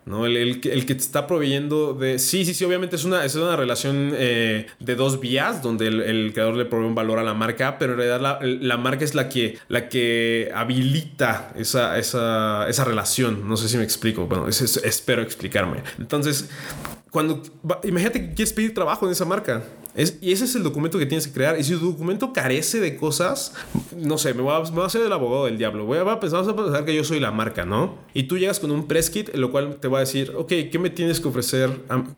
¿no? 0.07 0.27
El, 0.27 0.37
el, 0.37 0.61
que 0.61 0.95
te 0.95 1.01
está 1.01 1.27
proveyendo 1.27 1.95
de... 1.95 2.19
Sí, 2.19 2.45
sí, 2.45 2.55
sí, 2.55 2.65
obviamente 2.65 2.97
es 2.97 3.05
una, 3.05 3.25
es 3.25 3.35
una 3.35 3.57
relación 3.57 4.13
eh, 4.15 4.67
de 4.79 4.95
dos 4.95 5.21
vías 5.21 5.63
donde 5.63 5.87
el, 5.89 6.33
creador 6.33 6.57
le 6.57 6.65
provee 6.65 6.87
un 6.87 6.95
valor 6.95 7.19
a 7.19 7.23
la 7.23 7.35
marca, 7.35 7.79
pero 7.79 7.93
en 7.93 7.99
realidad 7.99 8.41
la, 8.43 8.77
marca 8.77 9.05
es 9.05 9.15
la 9.15 9.29
que, 9.29 9.59
la 9.69 9.89
que 9.89 10.51
habilita 10.55 11.53
esa, 11.57 11.99
esa, 11.99 12.20
esa 12.69 12.85
relación. 12.85 13.49
No 13.49 13.57
sé 13.57 13.69
si 13.69 13.77
me 13.77 13.85
explico. 13.85 14.27
Bueno, 14.27 14.49
espero 14.49 15.23
explicarme. 15.23 15.83
Entonces, 15.99 16.49
cuando 17.11 17.43
imagínate 17.85 18.21
que 18.21 18.35
quieres 18.35 18.53
pedir 18.53 18.75
trabajo 18.75 19.07
en 19.07 19.13
esa 19.13 19.25
marca. 19.25 19.63
Es, 19.95 20.19
y 20.21 20.31
ese 20.31 20.45
es 20.45 20.55
el 20.55 20.63
documento 20.63 20.99
que 20.99 21.07
tienes 21.07 21.27
que 21.27 21.33
crear. 21.33 21.59
Y 21.59 21.65
si 21.65 21.75
tu 21.75 21.91
documento 21.91 22.33
carece 22.33 22.81
de 22.81 22.97
cosas 22.97 23.55
no 23.97 24.19
sé 24.19 24.35
me 24.35 24.43
voy 24.43 24.55
a, 24.55 24.61
me 24.61 24.71
voy 24.71 24.83
a 24.83 24.87
hacer 24.87 25.03
el 25.03 25.13
abogado 25.13 25.47
del 25.47 25.59
diablo. 25.59 25.85
Voy 25.85 25.99
a, 25.99 26.21
pensar, 26.21 26.45
a 26.49 26.85
que 26.85 26.95
yo 26.95 27.05
soy 27.05 27.21
la 27.21 27.31
marca 27.31 27.65
no 27.65 27.99
y 28.15 28.25
tú 28.25 28.39
llegas 28.39 28.61
con 28.61 28.71
un 28.71 28.87
press 28.87 29.11
kit 29.11 29.31
en 29.35 29.41
lo 29.41 29.51
cual 29.51 29.77
te 29.77 29.89
va 29.89 29.99
a 29.99 30.01
decir 30.01 30.33
ok 30.37 30.49
qué 30.71 30.79
me 30.79 30.91
tienes 30.91 31.21
que 31.21 31.29
ofrecer 31.29 31.71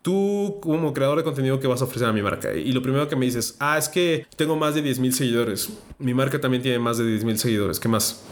tú 0.03 0.59
como 0.61 0.93
creador 0.93 1.19
de 1.19 1.25
contenido 1.25 1.61
que 1.61 1.67
vas 1.67 1.81
a 1.83 1.85
ofrecer 1.85 2.09
a 2.09 2.13
mi 2.13 2.23
marca 2.23 2.55
y 2.55 2.73
lo 2.73 2.83
primero 2.83 3.09
que 3.09 3.17
me 3.17 3.27
dices 3.27 3.57
ah 3.59 3.79
es 3.79 3.89
que 3.89 4.27
tengo 4.37 4.57
más 4.57 4.75
de 4.75 4.83
10 4.83 4.99
mil 4.99 5.13
seguidores. 5.13 5.71
Mi 5.99 6.15
marca 6.15 6.41
también 6.41 6.63
tiene 6.63 6.79
más 6.79 6.99
de 6.99 7.07
10 7.07 7.25
mil 7.25 7.39
seguidores. 7.39 7.79
Qué 7.79 7.89
más 7.89 8.23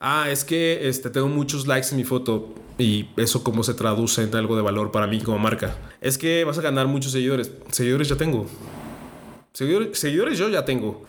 ah, 0.00 0.28
es 0.30 0.44
que 0.44 0.88
este, 0.88 1.10
tengo 1.10 1.28
muchos 1.28 1.66
likes 1.66 1.88
en 1.90 1.98
mi 1.98 2.04
foto 2.04 2.54
y 2.78 3.06
eso 3.16 3.44
cómo 3.44 3.62
se 3.62 3.74
traduce 3.74 4.22
en 4.22 4.34
algo 4.34 4.56
de 4.56 4.62
valor 4.62 4.90
para 4.90 5.06
mí 5.06 5.20
como 5.20 5.38
marca. 5.38 5.76
Es 6.00 6.18
que 6.18 6.44
vas 6.44 6.58
a 6.58 6.62
ganar 6.62 6.86
muchos 6.86 7.12
seguidores. 7.12 7.52
Seguidores 7.70 8.08
ya 8.08 8.16
tengo. 8.16 8.46
Seguidores, 9.52 9.98
seguidores 9.98 10.38
yo 10.38 10.48
ya 10.48 10.64
tengo. 10.64 11.04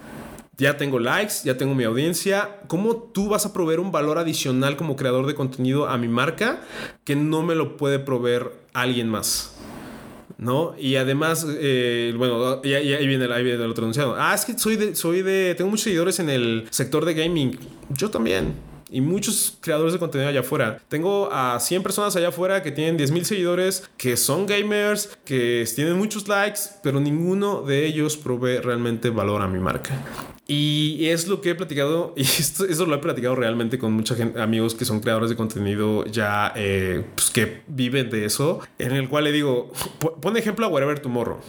Ya 0.57 0.77
tengo 0.77 0.99
likes, 0.99 1.35
ya 1.43 1.57
tengo 1.57 1.73
mi 1.73 1.85
audiencia. 1.85 2.59
¿Cómo 2.67 2.95
tú 2.95 3.29
vas 3.29 3.45
a 3.45 3.53
proveer 3.53 3.79
un 3.79 3.91
valor 3.91 4.19
adicional 4.19 4.75
como 4.77 4.95
creador 4.95 5.25
de 5.25 5.33
contenido 5.33 5.87
a 5.87 5.97
mi 5.97 6.07
marca 6.07 6.61
que 7.03 7.15
no 7.15 7.41
me 7.41 7.55
lo 7.55 7.77
puede 7.77 7.99
proveer 7.99 8.51
alguien 8.73 9.09
más? 9.09 9.55
¿no? 10.37 10.75
Y 10.77 10.95
además, 10.95 11.45
eh, 11.47 12.13
bueno, 12.17 12.61
y, 12.63 12.73
ahí, 12.73 13.07
viene, 13.07 13.31
ahí 13.31 13.43
viene 13.43 13.63
otro. 13.63 13.89
Ah, 14.17 14.33
es 14.33 14.43
que 14.43 14.57
soy 14.57 14.75
de, 14.75 14.95
soy 14.95 15.21
de, 15.21 15.53
tengo 15.55 15.69
muchos 15.69 15.83
seguidores 15.83 16.19
en 16.19 16.29
el 16.29 16.67
sector 16.71 17.05
de 17.05 17.13
gaming. 17.13 17.57
Yo 17.89 18.09
también 18.09 18.55
y 18.91 19.01
muchos 19.01 19.57
creadores 19.61 19.93
de 19.93 19.99
contenido 19.99 20.29
allá 20.29 20.41
afuera. 20.41 20.81
Tengo 20.89 21.29
a 21.31 21.59
100 21.59 21.81
personas 21.81 22.15
allá 22.15 22.27
afuera 22.27 22.61
que 22.61 22.71
tienen 22.71 22.97
10 22.97 23.11
mil 23.11 23.25
seguidores, 23.25 23.89
que 23.97 24.17
son 24.17 24.45
gamers, 24.45 25.17
que 25.25 25.65
tienen 25.73 25.97
muchos 25.97 26.27
likes, 26.27 26.59
pero 26.83 26.99
ninguno 26.99 27.61
de 27.63 27.85
ellos 27.85 28.17
provee 28.17 28.59
realmente 28.59 29.09
valor 29.09 29.41
a 29.41 29.47
mi 29.47 29.59
marca. 29.59 29.97
Y 30.47 31.05
es 31.05 31.27
lo 31.27 31.39
que 31.39 31.51
he 31.51 31.55
platicado, 31.55 32.13
y 32.17 32.23
esto, 32.23 32.65
eso 32.65 32.85
lo 32.85 32.95
he 32.95 32.99
platicado 32.99 33.35
realmente 33.35 33.79
con 33.79 33.93
mucha 33.93 34.15
gente, 34.15 34.41
amigos 34.41 34.75
que 34.75 34.85
son 34.85 34.99
creadores 34.99 35.29
de 35.29 35.35
contenido 35.35 36.05
ya 36.05 36.51
eh, 36.55 37.05
pues 37.15 37.29
que 37.29 37.61
viven 37.67 38.09
de 38.09 38.25
eso, 38.25 38.59
en 38.77 38.91
el 38.91 39.07
cual 39.07 39.23
le 39.23 39.31
digo, 39.31 39.71
pon 40.21 40.35
ejemplo 40.35 40.65
a 40.65 40.69
Wherever 40.69 40.99
Tomorrow 40.99 41.39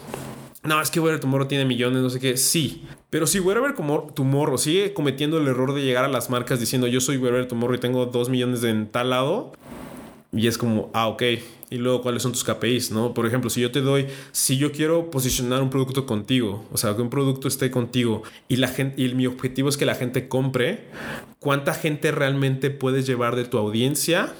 no, 0.64 0.80
es 0.80 0.90
que 0.90 1.00
Wherever 1.00 1.20
Tomorrow 1.20 1.48
tiene 1.48 1.64
millones, 1.64 2.02
no 2.02 2.10
sé 2.10 2.20
qué. 2.20 2.36
Sí, 2.36 2.84
pero 3.10 3.26
si 3.26 3.40
Wherever 3.40 3.74
Tomorrow 3.74 4.58
sigue 4.58 4.94
cometiendo 4.94 5.38
el 5.38 5.48
error 5.48 5.74
de 5.74 5.82
llegar 5.82 6.04
a 6.04 6.08
las 6.08 6.30
marcas 6.30 6.60
diciendo 6.60 6.86
yo 6.86 7.00
soy 7.00 7.16
Wherever 7.16 7.46
Tomorrow 7.46 7.74
y 7.74 7.80
tengo 7.80 8.06
dos 8.06 8.28
millones 8.28 8.62
en 8.62 8.86
tal 8.86 9.10
lado, 9.10 9.52
y 10.34 10.46
es 10.46 10.56
como, 10.56 10.90
ah, 10.94 11.08
ok. 11.08 11.22
Y 11.68 11.76
luego, 11.76 12.00
¿cuáles 12.02 12.22
son 12.22 12.32
tus 12.32 12.44
KPIs? 12.44 12.90
¿no? 12.90 13.12
Por 13.12 13.26
ejemplo, 13.26 13.50
si 13.50 13.60
yo 13.60 13.70
te 13.70 13.80
doy, 13.80 14.06
si 14.32 14.56
yo 14.56 14.72
quiero 14.72 15.10
posicionar 15.10 15.62
un 15.62 15.68
producto 15.68 16.06
contigo, 16.06 16.64
o 16.72 16.78
sea, 16.78 16.96
que 16.96 17.02
un 17.02 17.10
producto 17.10 17.48
esté 17.48 17.70
contigo 17.70 18.22
y, 18.48 18.56
la 18.56 18.68
gente, 18.68 19.02
y 19.02 19.14
mi 19.14 19.26
objetivo 19.26 19.68
es 19.68 19.76
que 19.76 19.84
la 19.84 19.94
gente 19.94 20.28
compre, 20.28 20.88
¿cuánta 21.38 21.74
gente 21.74 22.12
realmente 22.12 22.70
puedes 22.70 23.06
llevar 23.06 23.36
de 23.36 23.44
tu 23.44 23.58
audiencia 23.58 24.32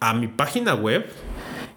a 0.00 0.12
mi 0.12 0.28
página 0.28 0.74
web? 0.74 1.06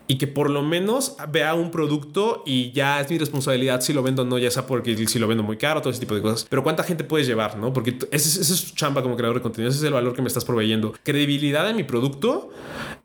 Y 0.09 0.17
que 0.17 0.25
por 0.25 0.49
lo 0.49 0.63
menos 0.63 1.15
vea 1.31 1.53
un 1.53 1.69
producto 1.69 2.41
y 2.43 2.71
ya 2.71 2.99
es 2.99 3.09
mi 3.11 3.19
responsabilidad 3.19 3.81
si 3.81 3.93
lo 3.93 4.01
vendo 4.01 4.23
o 4.23 4.25
no, 4.25 4.39
ya 4.39 4.49
sea 4.49 4.65
porque 4.65 5.07
si 5.07 5.19
lo 5.19 5.27
vendo 5.27 5.43
muy 5.43 5.55
caro, 5.55 5.81
todo 5.81 5.91
ese 5.91 5.99
tipo 5.99 6.15
de 6.15 6.21
cosas. 6.23 6.47
Pero 6.49 6.63
cuánta 6.63 6.83
gente 6.83 7.03
puedes 7.03 7.27
llevar, 7.27 7.57
¿no? 7.57 7.71
Porque 7.71 7.95
ese, 8.11 8.41
es 8.41 8.65
tu 8.65 8.75
chamba 8.75 9.03
como 9.03 9.15
creador 9.15 9.37
de 9.37 9.43
contenido, 9.43 9.69
ese 9.69 9.77
es 9.77 9.83
el 9.83 9.93
valor 9.93 10.15
que 10.15 10.23
me 10.23 10.27
estás 10.27 10.45
proveyendo. 10.45 10.95
Credibilidad 11.03 11.69
en 11.69 11.75
mi 11.75 11.83
producto 11.83 12.49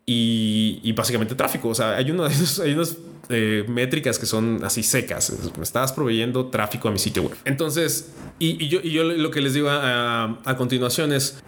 y, 0.07 0.91
básicamente 0.93 1.35
tráfico. 1.35 1.69
O 1.69 1.75
sea, 1.75 1.97
hay, 1.97 2.07
hay 2.07 2.11
unas 2.11 2.97
eh, 3.29 3.65
métricas 3.69 4.19
que 4.19 4.25
son 4.27 4.65
así 4.65 4.83
secas. 4.83 5.33
Me 5.57 5.63
estás 5.63 5.93
proveyendo 5.93 6.47
tráfico 6.47 6.89
a 6.89 6.91
mi 6.91 6.99
sitio 6.99 7.25
web. 7.25 7.37
Entonces, 7.45 8.13
y, 8.39 8.69
yo, 8.69 8.81
yo, 8.81 9.05
lo 9.05 9.31
que 9.31 9.41
les 9.41 9.55
digo 9.55 9.69
a, 9.71 10.55
continuación 10.57 11.13
es, 11.13 11.43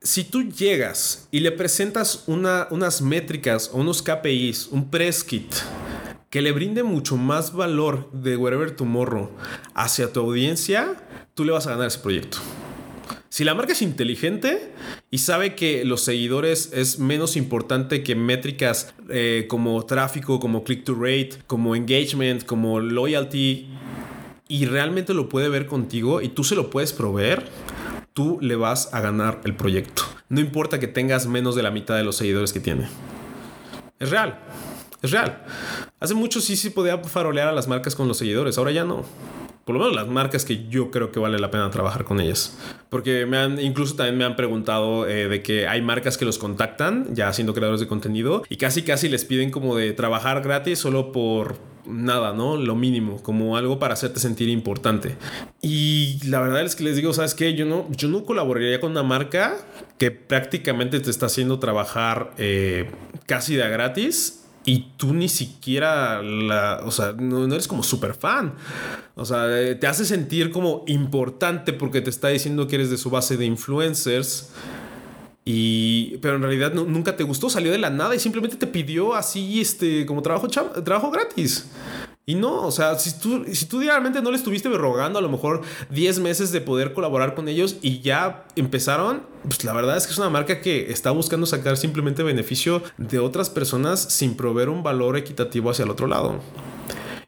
si 0.00 0.24
tú 0.24 0.44
llegas 0.44 1.28
y 1.30 1.40
le 1.40 1.50
presentas 1.52 2.24
una, 2.26 2.68
unas 2.70 3.02
métricas 3.02 3.70
o 3.72 3.78
unos 3.78 4.02
KPIs, 4.02 4.68
un 4.68 4.90
press 4.90 5.24
kit, 5.24 5.52
que 6.30 6.42
le 6.42 6.52
brinde 6.52 6.82
mucho 6.82 7.16
más 7.16 7.52
valor 7.52 8.10
de 8.12 8.36
Wherever 8.36 8.70
Tomorrow 8.70 9.30
hacia 9.74 10.12
tu 10.12 10.20
audiencia, 10.20 10.94
tú 11.34 11.44
le 11.44 11.52
vas 11.52 11.66
a 11.66 11.70
ganar 11.70 11.88
ese 11.88 11.98
proyecto. 11.98 12.38
Si 13.28 13.44
la 13.44 13.54
marca 13.54 13.72
es 13.72 13.82
inteligente 13.82 14.72
y 15.10 15.18
sabe 15.18 15.54
que 15.54 15.84
los 15.84 16.02
seguidores 16.02 16.70
es 16.72 16.98
menos 16.98 17.36
importante 17.36 18.02
que 18.02 18.14
métricas 18.14 18.94
eh, 19.08 19.46
como 19.48 19.84
tráfico, 19.84 20.40
como 20.40 20.64
click 20.64 20.84
to 20.84 20.94
rate, 20.94 21.30
como 21.46 21.74
engagement, 21.76 22.44
como 22.44 22.80
loyalty, 22.80 23.68
y 24.48 24.64
realmente 24.64 25.12
lo 25.12 25.28
puede 25.28 25.48
ver 25.48 25.66
contigo 25.66 26.22
y 26.22 26.28
tú 26.30 26.42
se 26.42 26.54
lo 26.54 26.70
puedes 26.70 26.92
proveer, 26.92 27.44
tú 28.18 28.36
le 28.40 28.56
vas 28.56 28.92
a 28.92 29.00
ganar 29.00 29.40
el 29.44 29.54
proyecto. 29.54 30.02
No 30.28 30.40
importa 30.40 30.80
que 30.80 30.88
tengas 30.88 31.28
menos 31.28 31.54
de 31.54 31.62
la 31.62 31.70
mitad 31.70 31.94
de 31.94 32.02
los 32.02 32.16
seguidores 32.16 32.52
que 32.52 32.58
tiene. 32.58 32.88
Es 34.00 34.10
real. 34.10 34.40
Es 35.00 35.12
real. 35.12 35.44
Hace 36.00 36.14
mucho 36.14 36.40
sí 36.40 36.56
sí 36.56 36.70
podía 36.70 36.98
farolear 36.98 37.46
a 37.46 37.52
las 37.52 37.68
marcas 37.68 37.94
con 37.94 38.08
los 38.08 38.18
seguidores, 38.18 38.58
ahora 38.58 38.72
ya 38.72 38.82
no 38.82 39.04
por 39.64 39.74
lo 39.74 39.80
menos 39.80 39.94
las 39.94 40.08
marcas 40.08 40.46
que 40.46 40.66
yo 40.70 40.90
creo 40.90 41.12
que 41.12 41.20
vale 41.20 41.38
la 41.38 41.50
pena 41.50 41.70
trabajar 41.70 42.04
con 42.04 42.20
ellas. 42.20 42.58
Porque 42.88 43.26
me 43.26 43.36
han, 43.36 43.60
incluso 43.60 43.96
también 43.96 44.16
me 44.16 44.24
han 44.24 44.34
preguntado 44.34 45.06
eh, 45.06 45.28
de 45.28 45.42
que 45.42 45.68
hay 45.68 45.82
marcas 45.82 46.16
que 46.16 46.24
los 46.24 46.38
contactan, 46.38 47.14
ya 47.14 47.30
siendo 47.34 47.52
creadores 47.52 47.78
de 47.78 47.86
contenido, 47.86 48.42
y 48.48 48.56
casi 48.56 48.80
casi 48.80 49.10
les 49.10 49.26
piden 49.26 49.50
como 49.50 49.76
de 49.76 49.92
trabajar 49.92 50.40
gratis 50.40 50.78
solo 50.78 51.12
por 51.12 51.56
nada, 51.88 52.32
¿no? 52.32 52.56
Lo 52.56 52.74
mínimo, 52.76 53.22
como 53.22 53.56
algo 53.56 53.78
para 53.78 53.94
hacerte 53.94 54.20
sentir 54.20 54.48
importante. 54.48 55.16
Y 55.62 56.20
la 56.26 56.40
verdad 56.40 56.62
es 56.62 56.76
que 56.76 56.84
les 56.84 56.96
digo, 56.96 57.12
¿sabes 57.12 57.34
qué? 57.34 57.54
Yo 57.54 57.64
no, 57.66 57.86
yo 57.90 58.08
no 58.08 58.24
colaboraría 58.24 58.80
con 58.80 58.92
una 58.92 59.02
marca 59.02 59.56
que 59.98 60.10
prácticamente 60.10 61.00
te 61.00 61.10
está 61.10 61.26
haciendo 61.26 61.58
trabajar 61.58 62.32
eh, 62.38 62.90
casi 63.26 63.56
de 63.56 63.68
gratis 63.68 64.44
y 64.64 64.90
tú 64.96 65.14
ni 65.14 65.28
siquiera 65.28 66.22
la, 66.22 66.82
o 66.84 66.90
sea, 66.90 67.12
no, 67.12 67.46
eres 67.46 67.66
como 67.66 67.82
súper 67.82 68.14
fan. 68.14 68.54
O 69.14 69.24
sea, 69.24 69.46
eh, 69.58 69.74
te 69.74 69.86
hace 69.86 70.04
sentir 70.04 70.50
como 70.50 70.84
importante 70.86 71.72
porque 71.72 72.00
te 72.00 72.10
está 72.10 72.28
diciendo 72.28 72.66
que 72.66 72.76
eres 72.76 72.90
de 72.90 72.98
su 72.98 73.08
base 73.08 73.36
de 73.36 73.46
influencers. 73.46 74.50
Y, 75.50 76.18
pero 76.18 76.36
en 76.36 76.42
realidad 76.42 76.74
nunca 76.74 77.16
te 77.16 77.24
gustó, 77.24 77.48
salió 77.48 77.72
de 77.72 77.78
la 77.78 77.88
nada 77.88 78.14
y 78.14 78.18
simplemente 78.18 78.58
te 78.58 78.66
pidió 78.66 79.14
así, 79.14 79.62
este, 79.62 80.04
como 80.04 80.20
trabajo, 80.20 80.46
trabajo 80.46 81.10
gratis. 81.10 81.64
Y 82.26 82.34
no, 82.34 82.66
o 82.66 82.70
sea, 82.70 82.98
si 82.98 83.18
tú, 83.18 83.46
si 83.50 83.64
tú 83.64 83.80
realmente 83.80 84.20
no 84.20 84.30
le 84.30 84.36
estuviste 84.36 84.68
rogando 84.68 85.18
a 85.18 85.22
lo 85.22 85.30
mejor 85.30 85.62
10 85.88 86.18
meses 86.18 86.52
de 86.52 86.60
poder 86.60 86.92
colaborar 86.92 87.34
con 87.34 87.48
ellos 87.48 87.76
y 87.80 88.00
ya 88.00 88.44
empezaron, 88.56 89.22
pues 89.44 89.64
la 89.64 89.72
verdad 89.72 89.96
es 89.96 90.06
que 90.06 90.12
es 90.12 90.18
una 90.18 90.28
marca 90.28 90.60
que 90.60 90.92
está 90.92 91.12
buscando 91.12 91.46
sacar 91.46 91.78
simplemente 91.78 92.22
beneficio 92.22 92.82
de 92.98 93.18
otras 93.18 93.48
personas 93.48 94.00
sin 94.00 94.36
proveer 94.36 94.68
un 94.68 94.82
valor 94.82 95.16
equitativo 95.16 95.70
hacia 95.70 95.86
el 95.86 95.90
otro 95.90 96.08
lado. 96.08 96.40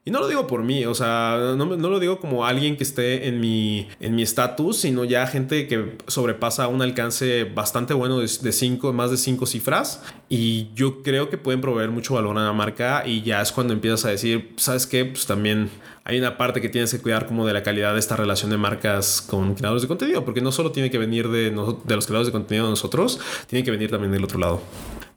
Y 0.02 0.10
no 0.10 0.20
lo 0.20 0.28
digo 0.28 0.46
por 0.46 0.62
mí, 0.62 0.86
o 0.86 0.94
sea, 0.94 1.54
no, 1.58 1.66
no 1.66 1.90
lo 1.90 2.00
digo 2.00 2.20
como 2.20 2.46
alguien 2.46 2.78
que 2.78 2.84
esté 2.84 3.28
en 3.28 3.38
mi 3.38 3.86
en 4.00 4.14
mi 4.14 4.22
estatus, 4.22 4.78
sino 4.78 5.04
ya 5.04 5.26
gente 5.26 5.68
que 5.68 5.98
sobrepasa 6.06 6.68
un 6.68 6.80
alcance 6.80 7.44
bastante 7.44 7.92
bueno 7.92 8.18
de, 8.18 8.28
cinco, 8.28 8.94
más 8.94 9.10
de 9.10 9.18
cinco 9.18 9.44
cifras. 9.44 10.02
Y 10.30 10.68
yo 10.74 11.02
creo 11.02 11.28
que 11.28 11.36
pueden 11.36 11.60
proveer 11.60 11.90
mucho 11.90 12.14
valor 12.14 12.38
a 12.38 12.44
la 12.44 12.52
marca 12.54 13.02
y 13.06 13.20
ya 13.20 13.42
es 13.42 13.52
cuando 13.52 13.74
empiezas 13.74 14.06
a 14.06 14.08
decir, 14.08 14.54
¿sabes 14.56 14.86
qué? 14.86 15.04
Pues 15.04 15.26
también 15.26 15.68
hay 16.04 16.18
una 16.18 16.38
parte 16.38 16.62
que 16.62 16.70
tienes 16.70 16.90
que 16.90 16.98
cuidar 16.98 17.26
como 17.26 17.46
de 17.46 17.52
la 17.52 17.62
calidad 17.62 17.92
de 17.92 18.00
esta 18.00 18.16
relación 18.16 18.50
de 18.50 18.56
marcas 18.56 19.20
con 19.20 19.54
creadores 19.54 19.82
de 19.82 19.88
contenido, 19.88 20.24
porque 20.24 20.40
no 20.40 20.50
solo 20.50 20.72
tiene 20.72 20.90
que 20.90 20.96
venir 20.96 21.28
de, 21.28 21.50
de 21.50 21.94
los 21.94 22.06
creadores 22.06 22.28
de 22.28 22.32
contenido 22.32 22.64
de 22.64 22.70
nosotros, 22.70 23.20
tiene 23.48 23.62
que 23.64 23.70
venir 23.70 23.90
también 23.90 24.12
del 24.12 24.24
otro 24.24 24.38
lado. 24.38 24.62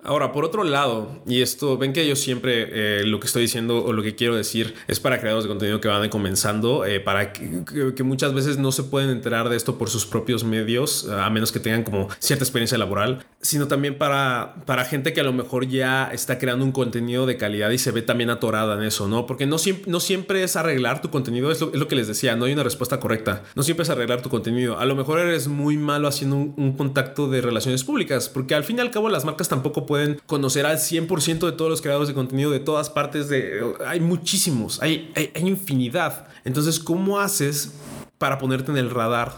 Ahora, 0.05 0.33
por 0.33 0.43
otro 0.43 0.65
lado, 0.65 1.21
y 1.25 1.41
esto, 1.41 1.77
ven 1.77 1.93
que 1.93 2.05
yo 2.05 2.17
siempre 2.17 2.67
eh, 2.71 3.03
lo 3.05 3.21
que 3.21 3.27
estoy 3.27 3.43
diciendo 3.43 3.85
o 3.85 3.93
lo 3.93 4.03
que 4.03 4.15
quiero 4.15 4.35
decir 4.35 4.73
es 4.89 4.99
para 4.99 5.19
creadores 5.19 5.45
de 5.45 5.49
contenido 5.49 5.79
que 5.79 5.87
van 5.87 6.09
comenzando, 6.09 6.85
eh, 6.85 6.99
para 6.99 7.31
que, 7.31 8.03
muchas 8.03 8.33
veces 8.33 8.57
no 8.57 8.73
se 8.73 8.83
pueden 8.83 9.09
enterar 9.09 9.47
de 9.47 9.55
esto 9.55 9.77
por 9.77 9.89
sus 9.89 10.05
propios 10.05 10.43
medios, 10.43 11.07
a 11.07 11.29
menos 11.29 11.53
que 11.53 11.61
tengan 11.61 11.83
como 11.83 12.09
cierta 12.19 12.43
experiencia 12.43 12.77
laboral, 12.77 13.25
sino 13.41 13.69
también 13.69 13.97
para, 13.97 14.55
para 14.65 14.83
gente 14.83 15.13
que 15.13 15.21
a 15.21 15.23
lo 15.23 15.31
mejor 15.31 15.67
ya 15.69 16.09
está 16.11 16.37
creando 16.37 16.65
un 16.65 16.73
contenido 16.73 17.25
de 17.25 17.37
calidad 17.37 17.69
y 17.69 17.77
se 17.77 17.91
ve 17.91 18.01
también 18.01 18.29
atorada 18.29 18.75
en 18.75 18.83
eso, 18.83 19.07
¿no? 19.07 19.25
Porque 19.25 19.45
no 19.45 19.57
siempre, 19.57 19.89
no 19.89 20.01
siempre 20.01 20.43
es 20.43 20.57
arreglar 20.57 21.01
tu 21.01 21.11
contenido, 21.11 21.49
es 21.49 21.61
lo, 21.61 21.87
que 21.87 21.95
les 21.95 22.09
decía, 22.09 22.35
no 22.35 22.43
hay 22.43 22.51
una 22.51 22.63
respuesta 22.63 22.99
correcta, 22.99 23.43
no 23.55 23.63
siempre 23.63 23.83
es 23.83 23.89
arreglar 23.89 24.21
tu 24.21 24.27
contenido, 24.27 24.79
a 24.79 24.85
lo 24.85 24.95
mejor 24.95 25.19
eres 25.19 25.47
muy 25.47 25.77
malo 25.77 26.09
haciendo 26.09 26.35
un, 26.35 26.53
un 26.57 26.73
contacto 26.73 27.29
de 27.29 27.39
relaciones 27.39 27.85
públicas, 27.85 28.27
porque 28.27 28.53
al 28.53 28.65
fin 28.65 28.79
y 28.79 28.81
al 28.81 28.91
cabo 28.91 29.07
las 29.07 29.23
marcas 29.23 29.47
tampoco 29.47 29.85
pueden 29.85 29.92
pueden 29.93 30.19
conocer 30.25 30.65
al 30.65 30.77
100% 30.77 31.45
de 31.45 31.51
todos 31.51 31.69
los 31.69 31.79
creadores 31.79 32.07
de 32.07 32.15
contenido 32.15 32.49
de 32.49 32.59
todas 32.59 32.89
partes 32.89 33.29
de... 33.29 33.61
Hay 33.85 33.99
muchísimos, 33.99 34.81
hay, 34.81 35.11
hay, 35.15 35.29
infinidad. 35.47 36.25
Entonces, 36.43 36.79
¿cómo 36.79 37.19
haces 37.19 37.75
para 38.17 38.39
ponerte 38.39 38.71
en 38.71 38.79
el 38.79 38.89
radar 38.89 39.33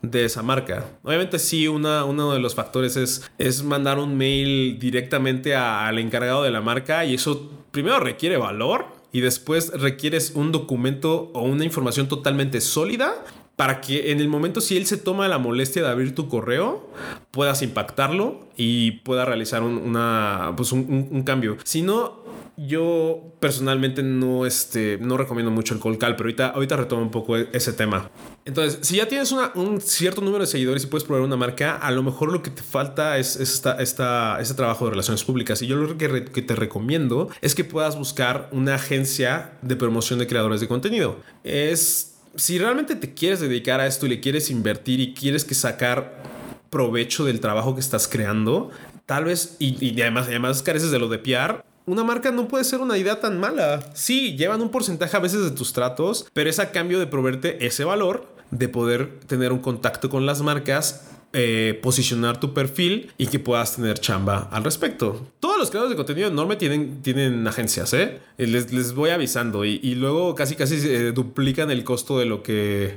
de 0.00 0.24
esa 0.24 0.42
marca. 0.42 0.86
Obviamente 1.02 1.38
sí, 1.38 1.68
una, 1.68 2.06
uno 2.06 2.32
de 2.32 2.38
los 2.38 2.54
factores 2.54 2.96
es, 2.96 3.30
es 3.36 3.62
mandar 3.62 3.98
un 3.98 4.16
mail 4.16 4.78
directamente 4.78 5.54
al 5.54 5.98
encargado 5.98 6.42
de 6.42 6.50
la 6.52 6.62
marca 6.62 7.04
y 7.04 7.14
eso 7.14 7.50
primero 7.70 8.00
requiere 8.00 8.38
valor 8.38 8.86
y 9.12 9.20
después 9.20 9.72
requieres 9.78 10.32
un 10.34 10.52
documento 10.52 11.30
o 11.34 11.42
una 11.42 11.66
información 11.66 12.08
totalmente 12.08 12.62
sólida 12.62 13.12
para 13.58 13.80
que 13.80 14.12
en 14.12 14.20
el 14.20 14.28
momento 14.28 14.60
si 14.60 14.76
él 14.76 14.86
se 14.86 14.96
toma 14.96 15.26
la 15.26 15.38
molestia 15.38 15.82
de 15.82 15.88
abrir 15.88 16.14
tu 16.14 16.28
correo, 16.28 16.88
puedas 17.32 17.60
impactarlo 17.60 18.46
y 18.56 18.92
pueda 19.02 19.24
realizar 19.24 19.64
un, 19.64 19.78
una, 19.78 20.54
pues 20.56 20.70
un, 20.70 21.24
cambio. 21.24 21.56
Si 21.64 21.82
no, 21.82 22.22
yo 22.56 23.34
personalmente 23.40 24.04
no, 24.04 24.46
este, 24.46 24.98
no 24.98 25.16
recomiendo 25.16 25.50
mucho 25.50 25.74
el 25.74 25.80
cold 25.80 25.98
call, 25.98 26.14
pero 26.14 26.28
ahorita, 26.28 26.48
ahorita 26.50 26.76
retomo 26.76 27.02
un 27.02 27.10
poco 27.10 27.36
ese 27.36 27.72
tema. 27.72 28.12
Entonces, 28.44 28.78
si 28.82 28.98
ya 28.98 29.08
tienes 29.08 29.32
un 29.32 29.80
cierto 29.80 30.20
número 30.20 30.44
de 30.44 30.46
seguidores 30.46 30.84
y 30.84 30.86
puedes 30.86 31.02
probar 31.02 31.24
una 31.24 31.36
marca, 31.36 31.78
a 31.78 31.90
lo 31.90 32.04
mejor 32.04 32.30
lo 32.30 32.44
que 32.44 32.50
te 32.50 32.62
falta 32.62 33.18
es, 33.18 33.34
esta, 33.34 33.72
esta, 33.82 34.40
este 34.40 34.54
trabajo 34.54 34.84
de 34.84 34.92
relaciones 34.92 35.24
públicas. 35.24 35.60
Y 35.62 35.66
yo 35.66 35.74
lo 35.74 35.98
que, 35.98 36.26
que 36.26 36.42
te 36.42 36.54
recomiendo 36.54 37.28
es 37.40 37.56
que 37.56 37.64
puedas 37.64 37.98
buscar 37.98 38.50
una 38.52 38.76
agencia 38.76 39.58
de 39.62 39.74
promoción 39.74 40.20
de 40.20 40.28
creadores 40.28 40.60
de 40.60 40.68
contenido. 40.68 41.16
Es 41.42 42.17
si 42.38 42.58
realmente 42.58 42.96
te 42.96 43.12
quieres 43.12 43.40
dedicar 43.40 43.80
a 43.80 43.86
esto 43.86 44.06
y 44.06 44.10
le 44.10 44.20
quieres 44.20 44.50
invertir 44.50 45.00
y 45.00 45.12
quieres 45.12 45.44
que 45.44 45.54
sacar 45.54 46.22
provecho 46.70 47.24
del 47.24 47.40
trabajo 47.40 47.74
que 47.74 47.80
estás 47.80 48.08
creando, 48.08 48.70
tal 49.06 49.24
vez, 49.24 49.56
y, 49.58 50.00
además, 50.00 50.28
además 50.28 50.62
careces 50.62 50.90
de 50.90 50.98
lo 50.98 51.08
de 51.08 51.18
PR, 51.18 51.64
una 51.86 52.04
marca 52.04 52.30
no 52.30 52.48
puede 52.48 52.64
ser 52.64 52.80
una 52.80 52.98
idea 52.98 53.20
tan 53.20 53.40
mala. 53.40 53.80
Sí, 53.94 54.36
llevan 54.36 54.60
un 54.60 54.70
porcentaje 54.70 55.16
a 55.16 55.20
veces 55.20 55.42
de 55.42 55.50
tus 55.50 55.72
tratos, 55.72 56.26
pero 56.34 56.50
es 56.50 56.58
a 56.58 56.70
cambio 56.70 56.98
de 56.98 57.06
proveerte 57.06 57.66
ese 57.66 57.84
valor 57.84 58.26
de 58.50 58.68
poder 58.68 59.20
tener 59.26 59.52
un 59.52 59.58
contacto 59.58 60.10
con 60.10 60.26
las 60.26 60.42
marcas 60.42 61.17
eh, 61.34 61.78
posicionar 61.82 62.40
tu 62.40 62.54
perfil 62.54 63.12
y 63.18 63.26
que 63.26 63.38
puedas 63.38 63.76
tener 63.76 63.98
chamba 63.98 64.48
al 64.50 64.64
respecto. 64.64 65.26
Todos 65.40 65.58
los 65.58 65.68
creadores 65.68 65.90
de 65.90 65.96
contenido 65.96 66.28
enorme 66.28 66.56
tienen, 66.56 67.02
tienen 67.02 67.46
agencias, 67.46 67.92
¿eh? 67.92 68.20
Les, 68.38 68.72
les 68.72 68.94
voy 68.94 69.10
avisando 69.10 69.66
y, 69.66 69.94
luego 69.94 70.34
casi 70.34 70.56
casi 70.56 70.80
se 70.80 71.12
duplican 71.12 71.70
el 71.70 71.84
costo 71.84 72.18
de 72.18 72.24
lo 72.24 72.42
que, 72.42 72.96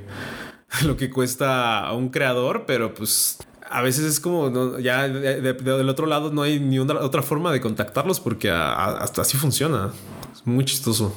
lo 0.86 0.96
que 0.96 1.10
cuesta 1.10 1.80
a 1.80 1.92
un 1.92 2.08
creador, 2.08 2.64
pero 2.66 2.94
pues 2.94 3.38
a 3.68 3.82
veces 3.82 4.04
es 4.04 4.20
como 4.20 4.78
ya 4.78 5.08
del 5.08 5.88
otro 5.88 6.06
lado 6.06 6.30
no 6.30 6.42
hay 6.42 6.58
ni 6.58 6.78
una, 6.78 6.94
otra 7.00 7.22
forma 7.22 7.52
de 7.52 7.60
contactarlos 7.60 8.18
porque 8.18 8.50
hasta 8.50 9.22
así 9.22 9.36
funciona. 9.36 9.92
Es 10.34 10.46
muy 10.46 10.64
chistoso. 10.64 11.14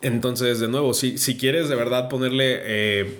Entonces, 0.00 0.60
de 0.60 0.68
nuevo, 0.68 0.92
si, 0.92 1.16
si 1.16 1.36
quieres 1.36 1.68
de 1.70 1.76
verdad 1.76 2.10
ponerle 2.10 2.60
eh, 2.62 3.18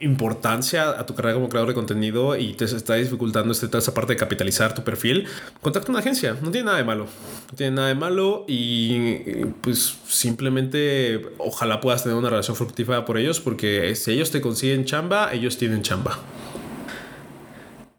importancia 0.00 0.90
a 0.90 1.06
tu 1.06 1.14
carrera 1.14 1.34
como 1.34 1.48
creador 1.48 1.68
de 1.68 1.74
contenido 1.74 2.36
y 2.36 2.54
te 2.54 2.64
está 2.64 2.94
dificultando 2.94 3.52
este, 3.52 3.66
esa 3.76 3.94
parte 3.94 4.14
de 4.14 4.16
capitalizar 4.18 4.74
tu 4.74 4.82
perfil, 4.82 5.26
contacta 5.60 5.90
una 5.90 6.00
agencia. 6.00 6.36
No 6.42 6.50
tiene 6.50 6.66
nada 6.66 6.78
de 6.78 6.84
malo. 6.84 7.04
No 7.04 7.56
tiene 7.56 7.76
nada 7.76 7.88
de 7.88 7.94
malo 7.94 8.44
y 8.48 9.44
pues 9.60 9.96
simplemente 10.06 11.22
ojalá 11.38 11.80
puedas 11.80 12.02
tener 12.02 12.16
una 12.16 12.30
relación 12.30 12.56
fructífera 12.56 13.04
por 13.04 13.18
ellos 13.18 13.40
porque 13.40 13.94
si 13.94 14.12
ellos 14.12 14.30
te 14.30 14.40
consiguen 14.40 14.84
chamba, 14.84 15.32
ellos 15.32 15.58
tienen 15.58 15.82
chamba. 15.82 16.18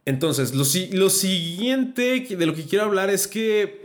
Entonces, 0.07 0.53
lo, 0.53 0.63
lo 0.97 1.09
siguiente 1.09 2.25
de 2.29 2.45
lo 2.45 2.55
que 2.55 2.63
quiero 2.63 2.85
hablar 2.85 3.09
es 3.09 3.27
que, 3.27 3.81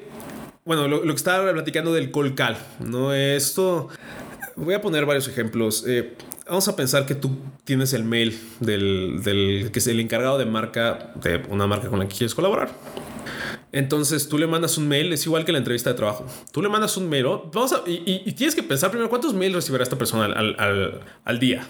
bueno, 0.65 0.87
lo, 0.87 1.03
que 1.03 1.11
estaba 1.11 1.51
platicando 1.53 1.93
del 1.93 2.13
colcal, 2.13 2.57
¿no? 2.79 3.13
Esto, 3.13 3.89
voy 4.55 4.75
a 4.75 4.81
poner 4.81 5.05
varios 5.05 5.27
ejemplos. 5.27 5.85
Eh, 5.85 6.15
vamos 6.47 6.69
a 6.69 6.77
pensar 6.77 7.07
que 7.07 7.15
tú 7.15 7.37
tienes 7.65 7.93
el 7.93 8.05
mail 8.05 8.39
del, 8.61 9.23
del, 9.23 9.71
que 9.73 9.79
es 9.79 9.87
el 9.87 10.01
encargado 10.01 10.39
de 10.39 10.47
marca 10.47 11.13
de 11.17 11.43
una 11.49 11.67
marca 11.67 11.89
con 11.89 11.99
la 11.99 12.09
que 12.09 12.17
quieres 12.17 12.35
colaborar. 12.35 12.71
Entonces 13.73 14.29
tú 14.29 14.37
le 14.37 14.47
mandas 14.47 14.77
un 14.77 14.87
mail, 14.87 15.13
es 15.13 15.25
igual 15.25 15.45
que 15.45 15.53
la 15.53 15.59
entrevista 15.59 15.91
de 15.91 15.97
trabajo. 15.97 16.27
Tú 16.53 16.61
le 16.61 16.69
mandas 16.69 16.97
un 16.97 17.09
mail, 17.09 17.25
vamos 17.53 17.73
a, 17.73 17.83
y, 17.87 18.31
tienes 18.33 18.55
que 18.55 18.63
pensar 18.63 18.91
primero 18.91 19.09
cuántos 19.09 19.33
mails 19.33 19.55
recibirá 19.55 19.83
esta 19.83 19.97
persona 19.97 20.27
al, 20.27 20.57
al, 20.59 21.01
al 21.25 21.39
día. 21.39 21.67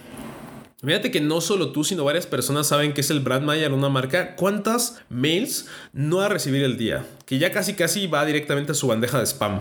Fíjate 0.85 1.13
que 1.13 1.21
no 1.21 1.41
solo 1.41 1.71
tú, 1.71 1.85
sino 1.85 2.03
varias 2.03 2.27
personas 2.27 2.67
saben 2.67 2.93
que 2.93 3.03
es 3.03 3.11
el 3.11 3.21
brand 3.21 3.47
manager 3.47 3.73
una 3.73 3.89
marca. 3.89 4.35
¿Cuántas 4.35 5.01
mails 5.09 5.69
no 5.93 6.17
va 6.17 6.27
a 6.27 6.29
recibir 6.29 6.65
el 6.65 6.77
día? 6.77 7.07
Que 7.25 7.39
ya 7.39 7.53
casi 7.53 7.75
casi 7.75 8.09
va 8.09 8.25
directamente 8.27 8.73
a 8.73 8.75
su 8.75 8.89
bandeja 8.89 9.21
de 9.21 9.27
spam. 9.27 9.61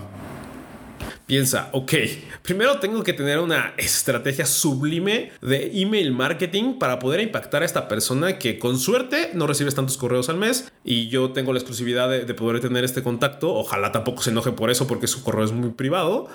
Piensa, 1.31 1.69
ok, 1.71 1.93
primero 2.41 2.79
tengo 2.81 3.03
que 3.03 3.13
tener 3.13 3.39
una 3.39 3.73
estrategia 3.77 4.45
sublime 4.45 5.31
de 5.41 5.71
email 5.75 6.11
marketing 6.11 6.73
para 6.73 6.99
poder 6.99 7.21
impactar 7.21 7.61
a 7.61 7.65
esta 7.65 7.87
persona 7.87 8.37
que 8.37 8.59
con 8.59 8.77
suerte 8.77 9.31
no 9.33 9.47
recibes 9.47 9.73
tantos 9.73 9.95
correos 9.95 10.27
al 10.27 10.35
mes 10.35 10.73
y 10.83 11.07
yo 11.07 11.31
tengo 11.31 11.53
la 11.53 11.59
exclusividad 11.59 12.09
de, 12.09 12.25
de 12.25 12.33
poder 12.33 12.59
tener 12.59 12.83
este 12.83 13.01
contacto. 13.01 13.55
Ojalá 13.55 13.93
tampoco 13.93 14.21
se 14.21 14.31
enoje 14.31 14.51
por 14.51 14.71
eso 14.71 14.87
porque 14.87 15.07
su 15.07 15.23
correo 15.23 15.45
es 15.45 15.53
muy 15.53 15.69
privado 15.69 16.27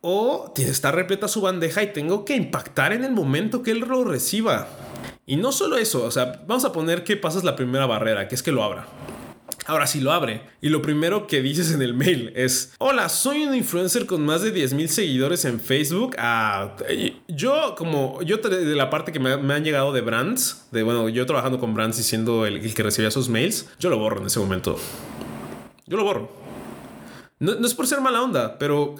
o 0.00 0.54
está 0.56 0.92
repleta 0.92 1.28
su 1.28 1.42
bandeja 1.42 1.82
y 1.82 1.92
tengo 1.92 2.24
que 2.24 2.36
impactar 2.36 2.94
en 2.94 3.04
el 3.04 3.12
momento 3.12 3.62
que 3.62 3.72
él 3.72 3.80
lo 3.80 4.04
reciba. 4.04 4.66
Y 5.26 5.36
no 5.36 5.52
solo 5.52 5.76
eso, 5.76 6.04
o 6.04 6.10
sea, 6.10 6.40
vamos 6.46 6.64
a 6.64 6.72
poner 6.72 7.04
que 7.04 7.18
pasas 7.18 7.44
la 7.44 7.54
primera 7.54 7.84
barrera, 7.84 8.28
que 8.28 8.34
es 8.34 8.42
que 8.42 8.50
lo 8.50 8.64
abra. 8.64 8.86
Ahora 9.66 9.86
sí 9.86 10.00
lo 10.00 10.12
abre 10.12 10.42
y 10.60 10.68
lo 10.68 10.82
primero 10.82 11.26
que 11.26 11.42
dices 11.42 11.72
en 11.72 11.82
el 11.82 11.94
mail 11.94 12.32
es, 12.34 12.72
hola, 12.78 13.08
soy 13.08 13.44
un 13.44 13.54
influencer 13.54 14.06
con 14.06 14.24
más 14.24 14.42
de 14.42 14.50
10 14.50 14.74
mil 14.74 14.88
seguidores 14.88 15.44
en 15.44 15.60
Facebook. 15.60 16.16
Ah, 16.18 16.76
yo 17.28 17.74
como, 17.76 18.20
yo 18.22 18.38
de 18.38 18.76
la 18.76 18.90
parte 18.90 19.12
que 19.12 19.20
me, 19.20 19.32
han 19.32 19.64
llegado 19.64 19.92
de 19.92 20.00
brands, 20.00 20.66
de 20.70 20.82
bueno, 20.82 21.08
yo 21.08 21.26
trabajando 21.26 21.58
con 21.58 21.74
brands 21.74 21.98
y 21.98 22.02
siendo 22.02 22.46
el, 22.46 22.74
que 22.74 22.82
recibía 22.82 23.10
sus 23.10 23.28
mails, 23.28 23.68
yo 23.78 23.90
lo 23.90 23.98
borro 23.98 24.20
en 24.20 24.26
ese 24.26 24.40
momento. 24.40 24.76
Yo 25.86 25.96
lo 25.96 26.04
borro. 26.04 26.30
No 27.38 27.66
es 27.66 27.74
por 27.74 27.86
ser 27.86 28.00
mala 28.00 28.22
onda, 28.22 28.58
pero 28.58 28.96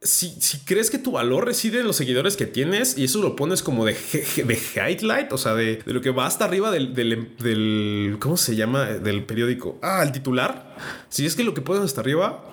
si, 0.00 0.58
crees 0.64 0.90
que 0.90 0.98
tu 0.98 1.12
valor 1.12 1.44
reside 1.44 1.80
en 1.80 1.86
los 1.86 1.96
seguidores 1.96 2.36
que 2.36 2.46
tienes 2.46 2.96
y 2.96 3.04
eso 3.04 3.20
lo 3.20 3.34
pones 3.34 3.62
como 3.62 3.84
de, 3.84 3.94
de 4.36 4.58
highlight, 4.76 5.32
o 5.32 5.38
sea, 5.38 5.54
de, 5.54 5.82
lo 5.86 6.00
que 6.00 6.10
va 6.10 6.26
hasta 6.26 6.44
arriba 6.44 6.70
del, 6.70 6.94
del, 6.94 8.16
¿cómo 8.20 8.36
se 8.36 8.54
llama? 8.54 8.86
Del 8.86 9.24
periódico. 9.24 9.78
Ah, 9.82 10.08
titular. 10.12 10.76
Si 11.08 11.26
es 11.26 11.34
que 11.34 11.42
lo 11.42 11.52
que 11.52 11.62
pones 11.62 11.82
hasta 11.82 12.00
arriba, 12.00 12.44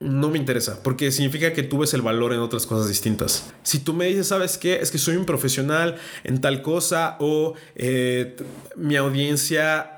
no 0.00 0.30
me 0.30 0.38
interesa, 0.38 0.82
porque 0.82 1.10
significa 1.12 1.52
que 1.52 1.62
tú 1.62 1.78
ves 1.78 1.92
el 1.94 2.02
valor 2.02 2.32
en 2.32 2.40
otras 2.40 2.66
cosas 2.66 2.88
distintas. 2.88 3.52
Si 3.62 3.80
tú 3.80 3.92
me 3.92 4.06
dices, 4.06 4.28
¿sabes 4.28 4.56
qué? 4.56 4.76
Es 4.76 4.90
que 4.90 4.98
soy 4.98 5.16
un 5.16 5.26
profesional 5.26 5.96
en 6.24 6.40
tal 6.40 6.62
cosa 6.62 7.16
o 7.20 7.54
eh, 7.74 8.36
mi 8.76 8.96
audiencia 8.96 9.92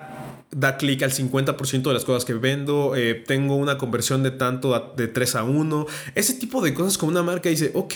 da 0.50 0.76
clic 0.76 1.02
al 1.02 1.12
50% 1.12 1.82
de 1.82 1.94
las 1.94 2.04
cosas 2.04 2.24
que 2.24 2.34
vendo, 2.34 2.94
eh, 2.96 3.14
tengo 3.14 3.56
una 3.56 3.78
conversión 3.78 4.22
de 4.22 4.30
tanto 4.30 4.92
de 4.96 5.08
3 5.08 5.34
a 5.36 5.42
1, 5.44 5.86
ese 6.14 6.34
tipo 6.34 6.62
de 6.62 6.74
cosas 6.74 6.98
con 6.98 7.08
una 7.08 7.22
marca 7.22 7.48
dice, 7.48 7.70
ok, 7.74 7.94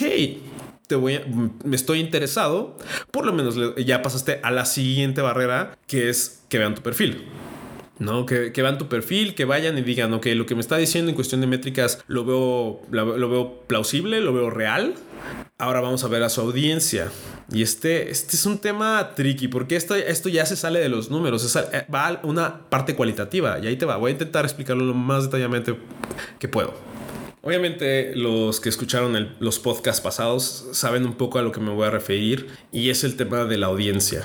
te 0.87 0.95
voy 0.95 1.21
me 1.65 1.77
estoy 1.77 2.01
interesado, 2.01 2.77
por 3.11 3.25
lo 3.25 3.33
menos 3.33 3.57
ya 3.77 4.03
pasaste 4.03 4.41
a 4.43 4.51
la 4.51 4.67
siguiente 4.67 5.23
barrera, 5.23 5.79
que 5.87 6.11
es 6.11 6.43
que 6.49 6.59
vean 6.59 6.75
tu 6.75 6.83
perfil. 6.83 7.25
¿No? 8.03 8.27
Que, 8.27 8.51
vean 8.55 8.79
tu 8.79 8.89
perfil, 8.89 9.35
que 9.35 9.45
vayan 9.45 9.79
y 9.79 9.83
digan, 9.83 10.13
ok, 10.13 10.27
lo 10.35 10.47
que 10.47 10.55
me 10.55 10.61
está 10.61 10.77
diciendo 10.77 11.11
en 11.11 11.15
cuestión 11.15 11.41
de 11.41 11.47
métricas 11.47 12.05
lo 12.07 12.25
veo, 12.25 12.83
lo 12.91 13.29
veo 13.29 13.63
plausible, 13.67 14.21
lo 14.21 14.33
veo 14.33 14.51
real. 14.51 14.95
Ahora 15.59 15.81
vamos 15.81 16.03
a 16.05 16.09
ver 16.09 16.23
a 16.23 16.29
su 16.29 16.41
audiencia. 16.41 17.11
Y 17.53 17.63
este, 17.63 18.11
este 18.11 18.37
es 18.37 18.47
un 18.47 18.59
tema 18.59 19.13
tricky 19.15 19.49
porque 19.49 19.77
esto, 19.77 19.95
esto 19.95 20.29
ya 20.29 20.47
se 20.47 20.57
sale 20.57 20.81
de 20.81 20.89
los 20.89 21.11
números, 21.11 21.57
eh, 21.57 21.87
va 21.93 22.09
a 22.09 22.21
una 22.25 22.69
parte 22.69 22.97
cualitativa 22.97 23.59
y 23.61 23.67
ahí 23.67 23.77
te 23.77 23.87
va. 23.87 23.97
Voy 23.97 24.11
a 24.11 24.13
intentar 24.13 24.45
explicarlo 24.45 24.85
lo 24.85 24.95
más 24.95 25.25
detalladamente 25.25 25.77
que 26.39 26.49
puedo. 26.49 26.75
Obviamente 27.43 28.15
los 28.15 28.61
que 28.61 28.69
escucharon 28.69 29.35
los 29.41 29.59
podcasts 29.59 30.01
pasados 30.01 30.69
saben 30.73 31.05
un 31.05 31.15
poco 31.15 31.39
a 31.39 31.43
lo 31.43 31.51
que 31.51 31.61
me 31.61 31.71
voy 31.71 31.87
a 31.87 31.91
referir 31.91 32.49
y 32.71 32.91
es 32.91 33.03
el 33.03 33.17
tema 33.17 33.45
de 33.45 33.59
la 33.59 33.67
audiencia. 33.67 34.25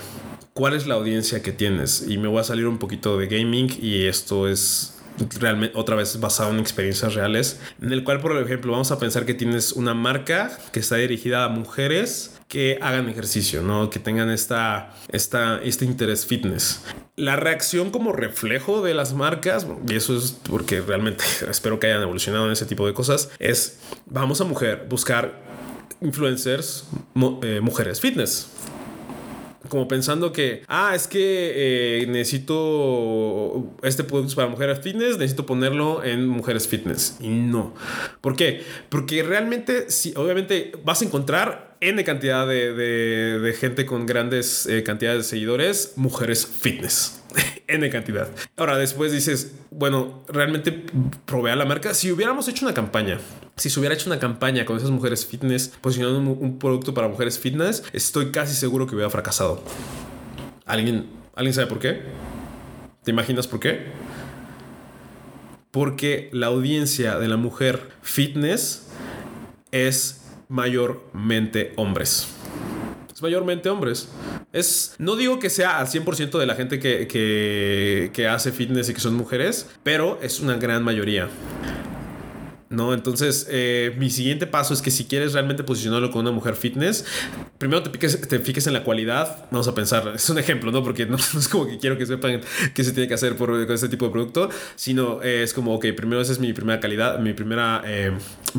¿Cuál 0.58 0.74
es 0.74 0.88
la 0.88 0.96
audiencia 0.96 1.44
que 1.44 1.52
tienes? 1.52 2.04
Y 2.08 2.18
me 2.18 2.28
voy 2.28 2.40
a 2.40 2.44
salir 2.44 2.66
un 2.66 2.80
poquito 2.80 3.15
de 3.20 3.28
gaming 3.28 3.78
y 3.80 4.08
esto 4.08 4.48
es 4.48 4.96
realmente 5.39 5.78
otra 5.78 5.96
vez 5.96 6.20
basado 6.20 6.50
en 6.50 6.58
experiencias 6.58 7.13
reales, 7.13 7.60
en 7.80 7.93
el 7.93 8.04
cual, 8.04 8.20
por 8.22 8.36
ejemplo, 8.41 8.72
vamos 8.72 8.89
a 8.89 8.98
pensar 8.98 9.28
que 9.28 9.36
tienes 9.36 9.74
una 9.74 9.93
marca 9.93 10.58
que 10.72 10.80
está 10.80 10.96
dirigida 10.96 11.46
a 11.46 11.50
mujeres 11.50 12.39
que 12.48 12.80
hagan 12.82 13.08
ejercicio, 13.08 13.62
¿no? 13.62 13.91
Que 13.91 14.00
tengan 14.00 14.32
esta, 14.32 14.96
esta, 15.10 15.62
este 15.62 15.86
interés 15.86 16.26
fitness. 16.26 16.82
La 17.15 17.36
reacción 17.36 17.91
como 17.91 18.12
reflejo 18.12 18.82
de 18.82 18.96
las 18.96 19.13
marcas, 19.13 19.67
y 19.88 19.93
eso 19.93 20.17
es 20.17 20.39
porque 20.50 20.82
realmente 20.82 21.24
espero 21.52 21.80
que 21.80 21.86
hayan 21.86 22.02
evolucionado 22.02 22.48
en 22.48 22.54
ese 22.54 22.65
tipo 22.65 22.88
de 22.88 22.96
cosas, 22.96 23.30
es 23.38 23.78
vamos 24.08 24.41
a 24.41 24.46
mujer, 24.46 24.88
buscar 24.89 25.39
influencers, 26.02 26.86
eh, 27.43 27.60
mujeres 27.62 28.02
fitness 28.02 28.57
como 29.67 29.88
pensando 29.88 30.32
que, 30.32 30.63
ah, 30.67 30.93
es 30.95 31.08
que 31.08 32.01
eh, 32.01 32.08
necesito 32.08 33.73
este 33.84 34.03
producto 34.03 34.36
para 34.36 34.47
mujeres 34.47 34.80
fitness, 34.82 35.17
necesito 35.17 35.45
ponerlo 35.45 36.03
en 36.03 36.27
mujeres 36.27 36.67
fitness. 36.67 37.17
Y 37.19 37.30
no. 37.30 37.73
¿Por 38.21 38.36
qué? 38.36 38.63
Porque 38.89 39.23
realmente, 39.23 39.89
si 39.91 40.13
obviamente 40.15 40.71
vas 40.84 41.01
a 41.01 41.06
encontrar 41.06 41.77
N 41.80 42.03
cantidad 42.03 42.47
de, 42.47 43.56
gente 43.60 43.86
con 43.86 44.06
grandes 44.06 44.65
eh, 44.65 44.84
cantidades 44.84 45.19
de 45.19 45.30
seguidores, 45.30 45.93
mujeres 45.95 46.45
fitness. 46.47 47.21
N 47.67 47.89
cantidad. 47.89 48.30
Ahora, 48.56 48.77
después 48.77 49.12
dices, 49.12 49.53
bueno, 49.69 50.23
realmente 50.27 50.71
provea 51.25 51.56
la 51.56 51.65
marca. 51.65 51.93
Si 51.93 52.12
hubiéramos 52.12 52.47
hecho 52.47 52.65
una 52.65 52.73
campaña 52.73 53.19
si 53.58 53.72
se 53.72 53.80
hubiera 53.80 53.96
hecho 53.96 54.08
una 54.08 54.20
campaña 54.20 54.65
con 54.65 54.78
esas 54.78 54.91
mujeres 54.91 55.26
fitness, 55.26 55.70
posicionando 55.82 56.20
un, 56.20 56.60
producto 56.60 56.93
para 56.93 57.08
mujeres 57.08 57.39
fitness, 57.39 57.84
estoy 57.91 58.32
casi 58.32 58.54
seguro 58.54 58.86
que 58.86 58.93
hubiera 58.93 59.10
fracasado. 59.10 59.62
¿Alguien, 60.65 61.08
¿Alguien 61.36 61.54
sabe 61.56 61.67
por 61.67 61.80
qué? 61.80 62.04
¿Te 63.04 63.12
imaginas 63.12 63.48
por 63.48 63.60
qué? 63.60 63.86
Porque 65.72 66.30
la 66.34 66.48
audiencia 66.48 67.17
de 67.17 67.28
la 67.28 67.38
mujer 67.38 67.89
fitness 68.04 68.88
es 69.72 70.22
mayormente 70.50 71.74
hombres. 71.78 72.28
Es 73.12 73.22
mayormente 73.24 73.70
hombres. 73.70 74.08
Es, 74.54 74.93
no 75.00 75.15
digo 75.15 75.39
que 75.39 75.50
sea 75.50 75.80
al 75.80 75.88
100% 75.88 76.38
de 76.38 76.46
la 76.46 76.54
gente 76.54 76.80
que, 76.80 77.08
que, 77.08 78.12
que 78.13 78.28
hace 78.28 78.52
fitness 78.52 78.89
y 78.89 78.93
que 78.93 79.00
son 79.00 79.15
mujeres, 79.15 79.67
pero 79.82 80.20
es 80.22 80.39
una 80.39 80.58
gran 80.58 80.84
mayoría. 80.84 81.28
¿No? 82.69 82.93
Entonces, 82.93 83.47
eh, 83.49 83.95
mi 83.97 84.10
siguiente 84.10 84.47
paso 84.47 84.73
es 84.73 84.82
que 84.82 84.91
si 84.91 85.06
quieres 85.06 85.34
realmente 85.34 85.63
posicionarlo 85.63 86.12
con 86.12 86.21
una 86.21 86.32
mujer 86.32 86.56
fitness, 86.56 87.06
primero 87.58 87.84
te, 87.84 87.89
piques, 87.89 88.19
te 88.27 88.39
fijes 88.39 88.67
en 88.67 88.73
la 88.73 88.84
cualidad. 88.84 89.45
Vamos 89.51 89.67
a 89.67 89.75
pensar, 89.75 90.13
es 90.15 90.30
un 90.30 90.38
ejemplo, 90.38 90.71
¿no? 90.71 90.84
Porque 90.84 91.06
no, 91.08 91.17
es 91.17 91.47
como 91.47 91.67
que 91.67 91.77
quiero 91.77 91.97
que 91.97 92.06
sepan 92.06 92.41
qué 92.73 92.84
se 92.84 92.91
tiene 92.91 93.08
que 93.08 93.13
hacer 93.13 93.36
por, 93.36 93.49
con 93.65 93.75
este 93.75 93.89
tipo 93.89 94.06
de 94.06 94.12
producto, 94.12 94.49
sino 94.75 95.21
eh, 95.23 95.43
es 95.43 95.53
como, 95.53 95.73
ok, 95.75 95.88
primero 95.95 96.21
esa 96.21 96.32
es 96.32 96.39
mi 96.39 96.53
primera 96.53 96.80
calidad, 96.80 97.19
mi 97.19 97.34
primera, 97.34 97.82
eh, 97.86 98.12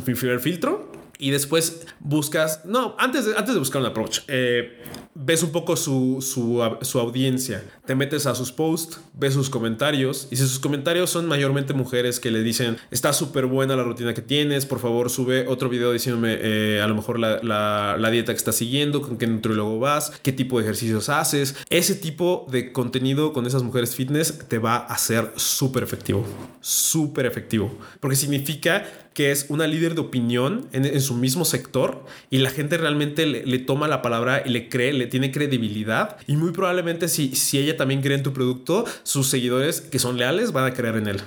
mi 0.07 0.14
primer 0.14 0.40
filtro 0.40 0.99
y 1.18 1.33
después 1.33 1.85
buscas, 1.99 2.64
no, 2.64 2.94
antes 2.99 3.27
de, 3.27 3.37
antes 3.37 3.53
de 3.53 3.59
buscar 3.59 3.83
un 3.83 3.88
approach, 3.88 4.21
eh, 4.29 4.81
ves 5.14 5.42
un 5.42 5.51
poco 5.51 5.77
su, 5.77 6.23
su, 6.23 6.62
su, 6.83 7.01
audiencia, 7.01 7.64
te 7.88 7.94
metes 7.94 8.27
a 8.27 8.35
sus 8.35 8.53
posts, 8.53 9.01
ves 9.14 9.33
sus 9.33 9.48
comentarios 9.48 10.29
y 10.31 10.37
si 10.37 10.42
sus 10.42 10.59
comentarios 10.59 11.09
son 11.09 11.24
mayormente 11.24 11.72
mujeres 11.72 12.20
que 12.20 12.31
le 12.31 12.42
dicen, 12.42 12.77
está 12.90 13.14
súper 13.14 13.46
buena 13.46 13.77
la 13.77 13.83
rutina 13.83 14.12
que 14.12 14.20
tienes, 14.20 14.66
por 14.66 14.79
favor 14.79 15.09
sube 15.09 15.46
otro 15.48 15.70
video 15.70 15.90
diciéndome 15.90 16.37
eh, 16.38 16.83
a 16.83 16.87
lo 16.87 16.94
mejor 16.94 17.18
la, 17.18 17.42
la, 17.42 17.96
la, 17.98 18.11
dieta 18.11 18.35
que 18.35 18.37
estás 18.37 18.57
siguiendo, 18.57 19.01
con 19.01 19.16
qué 19.16 19.27
nutriólogo 19.27 19.79
vas, 19.79 20.12
qué 20.22 20.33
tipo 20.33 20.59
de 20.59 20.64
ejercicios 20.64 21.09
haces, 21.09 21.57
ese 21.70 21.94
tipo 21.94 22.46
de 22.51 22.72
contenido 22.72 23.33
con 23.33 23.46
esas 23.46 23.62
mujeres 23.62 23.96
fitness 23.96 24.37
te 24.48 24.59
va 24.59 24.77
a 24.77 24.98
ser 24.98 25.33
súper 25.37 25.83
efectivo, 25.83 26.27
súper 26.61 27.24
efectivo, 27.24 27.74
porque 28.01 28.16
significa 28.16 28.85
que 29.18 29.33
es 29.33 29.46
una 29.48 29.66
líder 29.66 29.96
de 29.96 30.01
opinión 30.01 30.68
en, 30.70 31.01
su 31.01 31.12
mismo 31.14 31.44
sector 31.44 32.05
y 32.31 32.38
la 32.38 32.51
gente 32.51 32.77
realmente 32.79 33.27
le, 33.27 33.59
toma 33.59 33.88
la 33.88 34.01
palabra 34.01 34.44
y 34.46 34.51
le 34.51 34.68
cree, 34.68 34.92
le 34.92 35.09
tiene 35.09 35.33
credibilidad 35.33 36.18
y 36.29 36.37
muy 36.37 36.53
probablemente 36.53 37.09
si, 37.09 37.35
si 37.35 37.59
ella 37.59 37.77
también 37.79 38.03
cree 38.03 38.17
en 38.17 38.23
tu 38.23 38.35
producto, 38.35 38.85
sus 39.03 39.29
seguidores 39.29 39.81
que 39.81 39.99
son 39.99 40.19
leales 40.19 40.53
van 40.53 40.67
a 40.67 40.75
creer 40.75 40.97
en 40.97 41.09
él. 41.09 41.21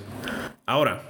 Ahora, 0.66 1.02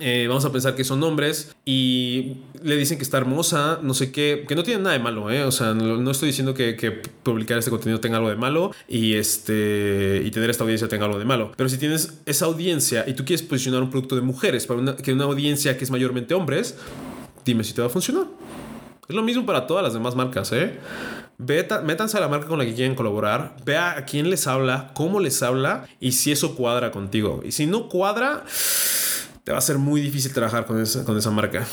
eh, 0.00 0.26
vamos 0.26 0.44
a 0.44 0.50
pensar 0.50 0.74
que 0.74 0.84
son 0.84 1.02
hombres 1.02 1.54
y 1.64 2.38
le 2.62 2.76
dicen 2.76 2.98
que 2.98 3.04
está 3.04 3.18
hermosa, 3.18 3.78
no 3.82 3.94
sé 3.94 4.10
qué, 4.10 4.44
que 4.48 4.56
no 4.56 4.62
tiene 4.62 4.82
nada 4.82 4.94
de 4.94 5.02
malo, 5.02 5.30
¿eh? 5.30 5.44
O 5.44 5.52
sea, 5.52 5.74
no, 5.74 6.10
estoy 6.10 6.28
diciendo 6.28 6.54
que, 6.54 7.02
publicar 7.22 7.58
este 7.58 7.70
contenido 7.70 8.00
tenga 8.00 8.16
algo 8.16 8.28
de 8.28 8.36
malo 8.36 8.72
y, 8.88 9.14
este, 9.14 10.22
y 10.24 10.30
tener 10.30 10.50
esta 10.50 10.64
audiencia 10.64 10.88
tenga 10.88 11.04
algo 11.04 11.18
de 11.18 11.24
malo. 11.24 11.52
Pero 11.56 11.68
si 11.68 11.78
tienes 11.78 12.20
esa 12.26 12.46
audiencia 12.46 13.04
y 13.06 13.14
tú 13.14 13.24
quieres 13.24 13.46
posicionar 13.46 13.82
un 13.82 13.90
producto 13.90 14.16
de 14.16 14.22
mujeres 14.22 14.66
para 14.66 14.80
una, 14.80 14.96
que 14.96 15.12
una 15.12 15.24
audiencia 15.24 15.78
que 15.78 15.84
es 15.84 15.90
mayormente 15.90 16.34
hombres, 16.34 16.76
dime 17.44 17.62
si 17.62 17.72
te 17.72 17.80
va 17.80 17.86
a 17.86 17.90
funcionar. 17.90 18.26
Es 19.08 19.14
lo 19.14 19.22
mismo 19.22 19.44
para 19.46 19.66
todas 19.66 19.84
las 19.84 19.92
demás 19.92 20.16
marcas, 20.16 20.52
¿eh? 20.52 20.78
Métanse 21.46 22.16
a 22.16 22.20
la 22.20 22.28
marca 22.28 22.46
con 22.46 22.58
la 22.58 22.64
que 22.64 22.74
quieren 22.74 22.94
colaborar, 22.94 23.56
vea 23.64 23.96
a 23.96 24.04
quién 24.04 24.30
les 24.30 24.46
habla, 24.46 24.90
cómo 24.94 25.20
les 25.20 25.42
habla 25.42 25.86
y 26.00 26.12
si 26.12 26.32
eso 26.32 26.54
cuadra 26.54 26.90
contigo. 26.90 27.42
Y 27.44 27.52
si 27.52 27.66
no 27.66 27.88
cuadra, 27.88 28.44
te 29.44 29.52
va 29.52 29.58
a 29.58 29.62
ser 29.62 29.78
muy 29.78 30.00
difícil 30.00 30.32
trabajar 30.32 30.66
con 30.66 30.80
esa, 30.80 31.04
con 31.04 31.16
esa 31.16 31.30
marca. 31.30 31.66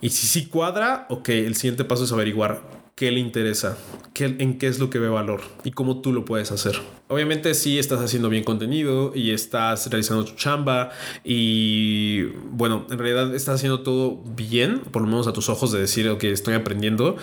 Y 0.00 0.10
si 0.10 0.26
sí 0.26 0.46
cuadra, 0.46 1.06
ok, 1.10 1.28
el 1.30 1.56
siguiente 1.56 1.84
paso 1.84 2.04
es 2.04 2.12
averiguar 2.12 2.62
qué 2.98 3.12
le 3.12 3.20
interesa, 3.20 3.78
qué, 4.12 4.36
en 4.40 4.58
qué 4.58 4.66
es 4.66 4.80
lo 4.80 4.90
que 4.90 4.98
ve 4.98 5.08
valor 5.08 5.40
y 5.62 5.70
cómo 5.70 6.00
tú 6.00 6.12
lo 6.12 6.24
puedes 6.24 6.50
hacer. 6.50 6.76
Obviamente 7.06 7.54
si 7.54 7.78
estás 7.78 8.00
haciendo 8.00 8.28
bien 8.28 8.42
contenido 8.42 9.12
y 9.14 9.30
estás 9.30 9.88
realizando 9.88 10.24
tu 10.24 10.34
chamba 10.34 10.90
y 11.22 12.24
bueno, 12.50 12.86
en 12.90 12.98
realidad 12.98 13.32
estás 13.36 13.54
haciendo 13.56 13.82
todo 13.82 14.20
bien, 14.34 14.80
por 14.80 15.02
lo 15.02 15.08
menos 15.08 15.28
a 15.28 15.32
tus 15.32 15.48
ojos 15.48 15.70
de 15.70 15.78
decir, 15.78 16.08
ok, 16.08 16.24
estoy 16.24 16.54
aprendiendo. 16.54 17.16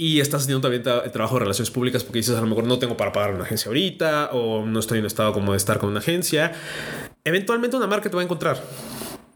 Y 0.00 0.20
estás 0.20 0.42
haciendo 0.42 0.60
también 0.60 0.82
el 1.04 1.10
trabajo 1.10 1.34
de 1.34 1.40
relaciones 1.40 1.72
públicas 1.72 2.04
porque 2.04 2.20
dices, 2.20 2.36
a 2.36 2.40
lo 2.40 2.46
mejor 2.46 2.64
no 2.64 2.78
tengo 2.78 2.96
para 2.96 3.12
pagar 3.12 3.34
una 3.34 3.42
agencia 3.42 3.68
ahorita 3.68 4.30
o 4.32 4.64
no 4.64 4.78
estoy 4.78 5.00
en 5.00 5.06
estado 5.06 5.32
como 5.32 5.52
de 5.52 5.58
estar 5.58 5.78
con 5.78 5.90
una 5.90 5.98
agencia. 5.98 6.52
Eventualmente 7.24 7.76
una 7.76 7.88
marca 7.88 8.08
te 8.08 8.14
va 8.14 8.22
a 8.22 8.24
encontrar 8.24 8.62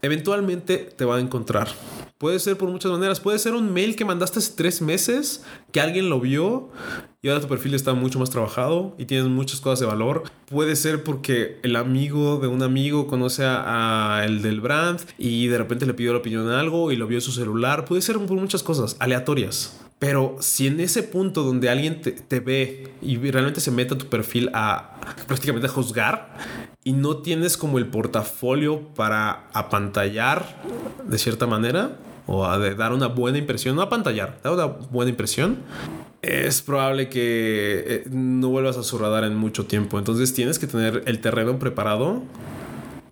eventualmente 0.03 0.77
te 0.77 1.05
va 1.05 1.15
a 1.15 1.19
encontrar. 1.19 1.69
Puede 2.19 2.39
ser 2.39 2.57
por 2.57 2.69
muchas 2.69 2.91
maneras. 2.91 3.19
Puede 3.19 3.39
ser 3.39 3.55
un 3.55 3.73
mail 3.73 3.95
que 3.95 4.05
mandaste 4.05 4.39
hace 4.39 4.53
tres 4.55 4.81
meses, 4.81 5.43
que 5.71 5.81
alguien 5.81 6.09
lo 6.09 6.19
vio 6.19 6.69
y 7.21 7.29
ahora 7.29 7.41
tu 7.41 7.47
perfil 7.47 7.73
está 7.73 7.93
mucho 7.93 8.19
más 8.19 8.29
trabajado 8.29 8.95
y 8.97 9.05
tienes 9.05 9.27
muchas 9.27 9.59
cosas 9.59 9.79
de 9.79 9.85
valor. 9.87 10.23
Puede 10.45 10.75
ser 10.75 11.03
porque 11.03 11.59
el 11.63 11.75
amigo 11.75 12.37
de 12.37 12.47
un 12.47 12.61
amigo 12.61 13.07
conoce 13.07 13.43
a, 13.45 14.21
el 14.25 14.41
del 14.41 14.61
brand 14.61 14.99
y 15.17 15.47
de 15.47 15.57
repente 15.57 15.85
le 15.85 15.93
pidió 15.93 16.11
la 16.11 16.19
opinión 16.19 16.47
de 16.47 16.55
algo 16.55 16.91
y 16.91 16.97
lo 16.97 17.07
vio 17.07 17.17
en 17.17 17.21
su 17.21 17.31
celular. 17.31 17.85
Puede 17.85 18.01
ser 18.01 18.19
por 18.19 18.37
muchas 18.37 18.61
cosas 18.61 18.95
aleatorias. 18.99 19.79
Pero 20.03 20.35
si 20.41 20.67
en 20.67 20.81
ese 20.81 21.01
punto 21.01 21.43
donde 21.43 21.69
alguien 21.69 22.01
te, 22.01 22.39
ve 22.41 22.91
y 23.01 23.15
realmente 23.31 23.61
se 23.61 23.71
mete 23.71 23.93
a 23.93 23.97
tu 23.97 24.07
perfil 24.07 24.49
a 24.53 24.99
prácticamente 25.27 25.69
juzgar 25.69 26.27
y 26.83 26.91
no 26.91 27.19
tienes 27.19 27.55
como 27.55 27.77
el 27.77 27.87
portafolio 27.87 28.81
para 28.95 29.47
apantallar 29.53 30.61
de 31.07 31.17
cierta 31.17 31.47
manera 31.47 31.99
o 32.27 32.45
a 32.45 32.59
dar 32.59 32.91
una 32.91 33.07
buena 33.07 33.37
impresión, 33.37 33.77
no 33.77 33.81
apantallar, 33.81 34.41
dar 34.43 34.51
una 34.51 34.65
buena 34.65 35.09
impresión, 35.09 35.59
es 36.21 36.61
probable 36.61 37.07
que 37.07 37.85
eh, 37.87 38.03
no 38.11 38.49
vuelvas 38.49 38.75
a 38.75 38.83
su 38.83 38.97
radar 38.97 39.23
en 39.23 39.37
mucho 39.37 39.67
tiempo. 39.67 39.99
Entonces 39.99 40.33
tienes 40.33 40.59
que 40.59 40.67
tener 40.67 41.03
el 41.05 41.21
terreno 41.21 41.57
preparado 41.59 42.23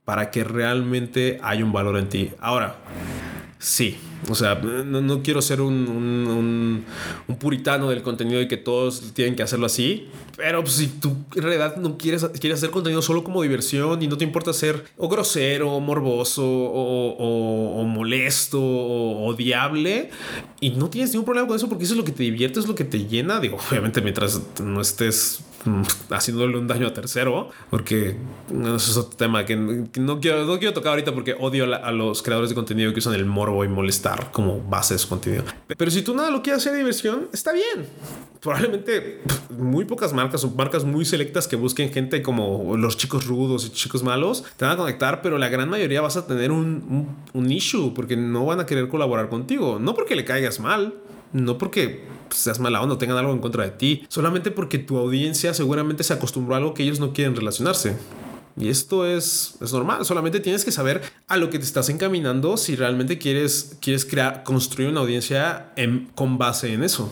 para 0.04 0.30
que 0.30 0.44
realmente 0.44 1.40
haya 1.42 1.64
un 1.64 1.72
valor 1.72 1.98
en 1.98 2.10
ti. 2.10 2.32
Ahora, 2.42 2.76
sí, 3.62 3.98
o 4.30 4.36
sea, 4.36 4.56
no, 4.56 5.24
quiero 5.24 5.42
ser 5.42 5.62
un, 5.62 6.84
puritano 7.40 7.90
del 7.90 8.02
contenido 8.02 8.42
y 8.42 8.48
que 8.48 8.58
todos 8.58 9.14
tienen 9.14 9.36
que 9.36 9.44
hacerlo 9.44 9.68
así. 9.68 10.08
Pero 10.36 10.62
pues, 10.62 10.74
si 10.74 10.88
tú 10.88 11.16
en 11.36 11.44
realidad 11.44 11.78
no 11.78 11.98
quieres, 11.98 12.26
quieres 12.40 12.60
hacer 12.60 12.72
contenido 12.72 13.02
solo 13.02 13.24
como 13.24 13.42
diversión 13.42 14.02
y 14.02 14.08
no 14.08 14.18
te 14.18 14.24
importa 14.24 14.52
ser 14.54 14.86
o 14.98 15.08
grosero, 15.08 15.72
o 15.72 15.80
morboso, 15.80 16.44
o, 16.44 17.84
molesto, 17.86 18.62
o 18.62 19.28
odiable, 19.28 20.10
y 20.60 20.72
no 20.72 20.90
tienes 20.90 21.12
ningún 21.12 21.26
problema 21.26 21.48
con 21.48 21.56
eso 21.56 21.70
porque 21.70 21.84
eso 21.84 21.94
es 21.94 21.98
lo 21.98 22.04
que 22.04 22.12
te 22.12 22.24
divierte, 22.24 22.60
es 22.60 22.68
lo 22.68 22.76
que 22.76 22.84
te 22.84 23.06
llena. 23.06 23.40
Digo, 23.40 23.58
obviamente 23.70 24.02
mientras 24.02 24.42
no 24.60 24.82
estés 24.82 25.42
haciéndole 26.10 26.58
un 26.58 26.68
daño 26.68 26.88
a 26.88 26.94
tercero, 26.94 27.50
porque 27.70 28.16
es 28.76 28.98
otro 28.98 29.18
tema 29.18 29.46
que, 29.46 29.56
no, 29.56 30.20
quiero, 30.20 30.46
no 30.46 30.58
quiero 30.60 30.74
tocar 30.74 30.92
ahorita 30.92 31.14
porque 31.14 31.36
odio 31.40 31.74
a 31.74 31.92
los 31.92 32.22
creadores 32.22 32.50
de 32.50 32.56
contenido 32.56 32.92
que 32.94 33.00
usan 33.00 33.14
el 33.14 33.26
morbo 33.26 33.64
y 33.64 33.68
molestar 33.68 34.32
como 34.32 34.62
base 34.62 34.96
de 34.96 35.00
su 35.00 35.10
contenido. 35.10 35.44
Pero 35.68 35.92
si 35.92 36.02
tú 36.02 36.14
nada 36.14 36.32
lo 36.32 36.42
quieres 36.42 36.62
hacer 36.62 36.74
de 36.74 36.80
diversión, 36.80 37.28
está 37.34 37.54
bien. 37.54 37.88
Probablemente 38.40 39.22
muy 39.50 39.86
pocas 39.86 40.14
marcas 40.14 40.44
o 40.44 40.52
marcas 40.52 40.84
muy 40.84 41.06
selectas 41.06 41.48
que 41.48 41.56
busquen 41.56 41.92
gente 41.92 42.24
como 42.24 42.76
los 42.76 42.98
chicos 42.98 43.28
rudos 43.28 43.66
y 43.68 43.70
chicos 43.70 44.02
malos 44.02 44.44
te 44.58 44.66
van 44.66 44.74
a 44.74 44.78
conectar, 44.78 45.22
pero 45.22 45.38
la 45.38 45.50
gran 45.50 45.70
mayoría 45.70 46.02
vas 46.02 46.18
a 46.18 46.26
tener 46.26 46.52
un, 46.52 47.08
un, 47.34 47.52
issue 47.52 47.94
porque 47.94 48.16
no 48.18 48.46
van 48.46 48.60
a 48.60 48.66
querer 48.66 48.88
colaborar 48.88 49.30
contigo. 49.30 49.78
No 49.80 49.94
porque 49.94 50.16
le 50.16 50.26
caigas 50.26 50.60
mal, 50.60 50.96
no 51.34 51.58
porque 51.58 52.06
seas 52.30 52.60
mala 52.60 52.82
o 52.82 52.88
no 52.88 52.98
tengan 52.98 53.18
algo 53.18 53.34
en 53.34 53.40
contra 53.40 53.64
de 53.64 53.72
ti, 53.72 54.06
solamente 54.08 54.52
porque 54.52 54.78
tu 54.80 54.98
audiencia 54.98 55.54
seguramente 55.54 56.04
se 56.04 56.14
acostumbró 56.14 56.56
a 56.56 56.58
algo 56.58 56.74
que 56.74 56.84
ellos 56.84 57.00
no 57.00 57.14
quieren 57.14 57.36
relacionarse. 57.36 57.96
Y 58.58 58.70
esto 58.70 59.06
es, 59.06 59.56
es, 59.62 59.72
normal, 59.72 60.06
solamente 60.06 60.40
tienes 60.40 60.66
que 60.66 60.72
saber 60.72 61.02
a 61.28 61.38
lo 61.38 61.50
que 61.50 61.58
te 61.58 61.66
estás 61.66 61.90
encaminando 61.90 62.58
si 62.58 62.76
realmente 62.76 63.18
quieres, 63.18 63.78
quieres 63.82 64.06
crear, 64.06 64.44
construir 64.44 64.90
una 64.90 65.00
audiencia 65.00 65.74
con 66.16 66.38
base 66.38 66.74
en 66.74 66.84
eso. 66.84 67.12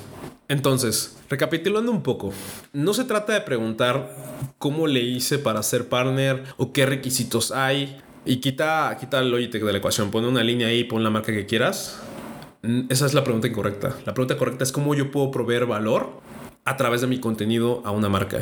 Entonces, 0.50 1.18
recapitulando 1.30 1.92
un 1.92 2.04
poco, 2.04 2.34
no 2.74 2.94
se 2.94 3.04
trata 3.04 3.34
de 3.34 3.42
preguntar 3.42 4.16
cómo 4.58 4.88
le 4.88 5.02
hice 5.02 5.38
para 5.38 5.64
ser 5.64 5.88
partner 5.88 6.44
o 6.58 6.74
qué 6.74 6.86
requisitos 6.86 7.52
hay 7.52 8.02
y 8.26 8.38
quita, 8.38 8.98
quita 9.00 9.20
el 9.20 9.32
Logitech 9.32 9.64
de 9.64 9.72
la 9.72 9.78
ecuación, 9.78 10.12
pone 10.12 10.28
una 10.28 10.44
línea 10.44 10.68
ahí, 10.68 10.84
pon 10.84 11.04
la 11.04 11.10
marca 11.10 11.32
que 11.32 11.46
quieras. 11.46 12.02
Esa 12.62 13.06
es 13.06 13.13
la 13.13 13.24
pregunta 13.24 13.48
incorrecta. 13.48 13.95
La 14.06 14.13
pregunta 14.13 14.38
correcta 14.38 14.63
es 14.63 14.72
cómo 14.72 14.93
yo 14.93 15.12
puedo 15.12 15.32
proveer 15.32 15.65
valor 15.65 16.19
a 16.65 16.76
través 16.76 17.02
de 17.02 17.08
mi 17.08 17.19
contenido 17.19 17.82
a 17.86 17.91
una 17.91 18.10
marca. 18.10 18.41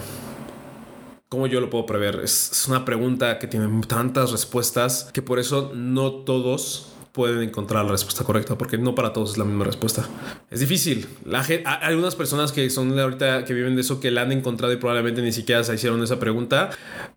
¿Cómo 1.29 1.45
yo 1.45 1.61
lo 1.61 1.69
puedo 1.69 1.85
prever? 1.85 2.21
Es, 2.23 2.65
una 2.67 2.83
pregunta 2.83 3.37
que 3.37 3.47
tiene 3.47 3.67
tantas 3.85 4.31
respuestas 4.31 5.11
que 5.13 5.21
por 5.21 5.39
eso 5.39 5.71
no 5.75 6.11
todos 6.11 6.93
pueden 7.11 7.41
encontrar 7.41 7.83
la 7.83 7.91
respuesta 7.91 8.23
correcta, 8.23 8.57
porque 8.57 8.77
no 8.77 8.95
para 8.95 9.11
todos 9.11 9.31
es 9.31 9.37
la 9.37 9.43
misma 9.43 9.65
respuesta. 9.65 10.07
Es 10.49 10.61
difícil. 10.61 11.07
La 11.25 11.41
hay 11.41 11.63
algunas 11.65 12.15
personas 12.15 12.51
que 12.51 12.69
son 12.69 12.97
ahorita 12.97 13.43
que 13.43 13.53
viven 13.53 13.75
de 13.75 13.81
eso 13.81 13.99
que 13.99 14.09
la 14.09 14.21
han 14.21 14.31
encontrado 14.31 14.71
y 14.71 14.77
probablemente 14.77 15.21
ni 15.21 15.31
siquiera 15.31 15.63
se 15.63 15.75
hicieron 15.75 16.01
esa 16.01 16.19
pregunta, 16.19 16.69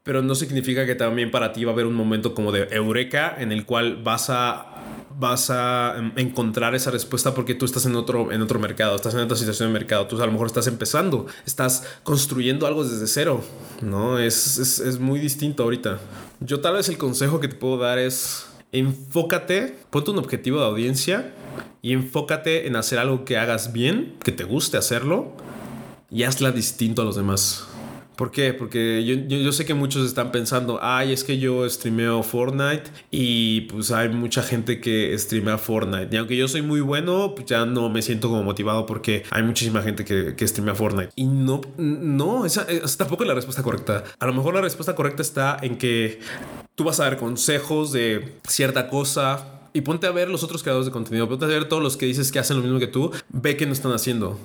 pero 0.02 0.22
no 0.22 0.34
significa 0.34 0.86
que 0.86 0.94
también 0.94 1.30
para 1.30 1.52
ti 1.52 1.64
va 1.64 1.70
a 1.70 1.74
haber 1.74 1.86
un 1.86 1.94
momento 1.94 2.34
como 2.34 2.50
de 2.50 2.68
eureka 2.72 3.36
en 3.38 3.52
el 3.52 3.64
cual 3.64 4.02
vas 4.02 4.28
a 4.30 4.79
vas 5.20 5.50
a 5.50 5.94
em, 5.98 6.12
encontrar 6.16 6.74
esa 6.74 6.90
respuesta 6.90 7.34
porque 7.34 7.54
tú 7.54 7.66
estás 7.66 7.86
en 7.86 7.94
otro, 7.94 8.32
en 8.32 8.40
otro 8.42 8.58
mercado, 8.58 8.96
estás 8.96 9.14
en 9.14 9.20
otra 9.20 9.36
situación 9.36 9.68
de 9.68 9.72
mercado, 9.74 10.06
tú 10.06 10.20
a 10.20 10.26
lo 10.26 10.32
mejor 10.32 10.46
estás 10.46 10.66
empezando, 10.66 11.26
estás 11.46 11.86
construyendo 12.02 12.66
algo 12.66 12.82
desde 12.82 13.06
cero, 13.06 13.44
¿no? 13.82 14.18
Es, 14.18 14.58
es, 14.58 14.80
es 14.80 14.98
muy 14.98 15.20
distinto 15.20 15.62
ahorita. 15.62 16.00
Yo 16.40 16.60
tal 16.60 16.74
vez 16.74 16.88
el 16.88 16.98
consejo 16.98 17.38
que 17.38 17.48
te 17.48 17.54
puedo 17.54 17.78
dar 17.78 17.98
es 17.98 18.46
enfócate, 18.72 19.76
ponte 19.90 20.10
un 20.10 20.18
objetivo 20.18 20.60
de 20.60 20.66
audiencia 20.66 21.32
y 21.82 21.92
enfócate 21.92 22.66
en 22.66 22.76
hacer 22.76 22.98
algo 22.98 23.24
que 23.24 23.36
hagas 23.36 23.72
bien, 23.72 24.16
que 24.24 24.32
te 24.32 24.44
guste 24.44 24.76
hacerlo 24.76 25.32
y 26.10 26.24
hazla 26.24 26.50
distinto 26.50 27.02
a 27.02 27.04
los 27.04 27.16
demás. 27.16 27.69
¿Por 28.20 28.30
qué? 28.30 28.52
Porque 28.52 29.02
yo, 29.02 29.14
yo, 29.14 29.50
sé 29.50 29.64
que 29.64 29.72
muchos 29.72 30.06
están 30.06 30.30
pensando, 30.30 30.78
ay, 30.82 31.10
es 31.10 31.24
que 31.24 31.38
yo 31.38 31.66
streameo 31.66 32.22
Fortnite 32.22 32.82
y 33.10 33.62
pues 33.62 33.92
hay 33.92 34.10
mucha 34.10 34.42
gente 34.42 34.78
que 34.78 35.16
streamea 35.16 35.56
Fortnite. 35.56 36.14
Y 36.14 36.18
aunque 36.18 36.36
yo 36.36 36.46
soy 36.46 36.60
muy 36.60 36.82
bueno, 36.82 37.34
pues 37.34 37.46
ya 37.46 37.64
no 37.64 37.88
me 37.88 38.02
siento 38.02 38.28
como 38.28 38.42
motivado 38.42 38.84
porque 38.84 39.22
hay 39.30 39.42
muchísima 39.42 39.80
gente 39.80 40.04
que, 40.04 40.34
que 40.36 40.46
streamea 40.46 40.74
Fortnite. 40.74 41.12
Y 41.16 41.24
no, 41.24 41.62
no, 41.78 42.44
esa, 42.44 42.64
esa 42.64 42.98
tampoco 42.98 43.22
es 43.22 43.28
la 43.28 43.34
respuesta 43.34 43.62
correcta. 43.62 44.04
A 44.18 44.26
lo 44.26 44.34
mejor 44.34 44.52
la 44.52 44.60
respuesta 44.60 44.94
correcta 44.94 45.22
está 45.22 45.56
en 45.62 45.78
que 45.78 46.20
tú 46.74 46.84
vas 46.84 47.00
a 47.00 47.04
dar 47.04 47.16
consejos 47.16 47.90
de 47.90 48.34
cierta 48.46 48.90
cosa 48.90 49.62
y 49.72 49.80
ponte 49.80 50.06
a 50.06 50.10
ver 50.10 50.28
los 50.28 50.44
otros 50.44 50.62
creadores 50.62 50.84
de 50.84 50.92
contenido, 50.92 51.26
ponte 51.26 51.46
a 51.46 51.48
ver 51.48 51.70
todos 51.70 51.82
los 51.82 51.96
que 51.96 52.04
dices 52.04 52.30
que 52.30 52.38
hacen 52.38 52.58
lo 52.58 52.62
mismo 52.62 52.78
que 52.78 52.86
tú, 52.86 53.12
ve 53.30 53.56
que 53.56 53.64
no 53.64 53.72
están 53.72 53.92
haciendo. 53.92 54.38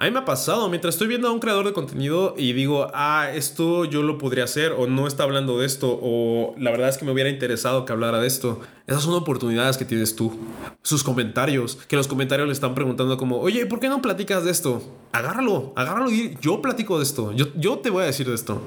A 0.00 0.04
mí 0.04 0.12
me 0.12 0.20
ha 0.20 0.24
pasado 0.24 0.68
mientras 0.68 0.94
estoy 0.94 1.08
viendo 1.08 1.26
a 1.26 1.32
un 1.32 1.40
creador 1.40 1.66
de 1.66 1.72
contenido 1.72 2.36
y 2.38 2.52
digo, 2.52 2.86
ah, 2.94 3.32
esto 3.34 3.84
yo 3.84 4.04
lo 4.04 4.16
podría 4.16 4.44
hacer 4.44 4.70
o 4.70 4.86
no 4.86 5.08
está 5.08 5.24
hablando 5.24 5.58
de 5.58 5.66
esto 5.66 5.98
o 6.00 6.54
la 6.56 6.70
verdad 6.70 6.88
es 6.88 6.98
que 6.98 7.04
me 7.04 7.10
hubiera 7.10 7.28
interesado 7.28 7.84
que 7.84 7.92
hablara 7.92 8.20
de 8.20 8.28
esto. 8.28 8.60
Esas 8.86 9.02
son 9.02 9.14
oportunidades 9.14 9.76
que 9.76 9.84
tienes 9.84 10.14
tú. 10.14 10.38
Sus 10.82 11.02
comentarios, 11.02 11.80
que 11.88 11.96
los 11.96 12.06
comentarios 12.06 12.46
le 12.46 12.52
están 12.52 12.76
preguntando 12.76 13.16
como, 13.16 13.40
oye, 13.40 13.66
¿por 13.66 13.80
qué 13.80 13.88
no 13.88 14.00
platicas 14.00 14.44
de 14.44 14.52
esto? 14.52 14.80
Agárralo, 15.10 15.72
agárralo 15.74 16.12
y 16.12 16.38
yo 16.40 16.62
platico 16.62 16.98
de 16.98 17.02
esto. 17.02 17.32
Yo, 17.32 17.46
yo 17.56 17.78
te 17.78 17.90
voy 17.90 18.04
a 18.04 18.06
decir 18.06 18.28
de 18.28 18.36
esto. 18.36 18.62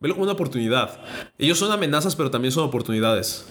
Velo 0.00 0.14
como 0.14 0.24
una 0.24 0.32
oportunidad. 0.32 0.98
Ellos 1.36 1.58
son 1.58 1.70
amenazas, 1.70 2.16
pero 2.16 2.30
también 2.30 2.50
son 2.50 2.64
oportunidades. 2.64 3.44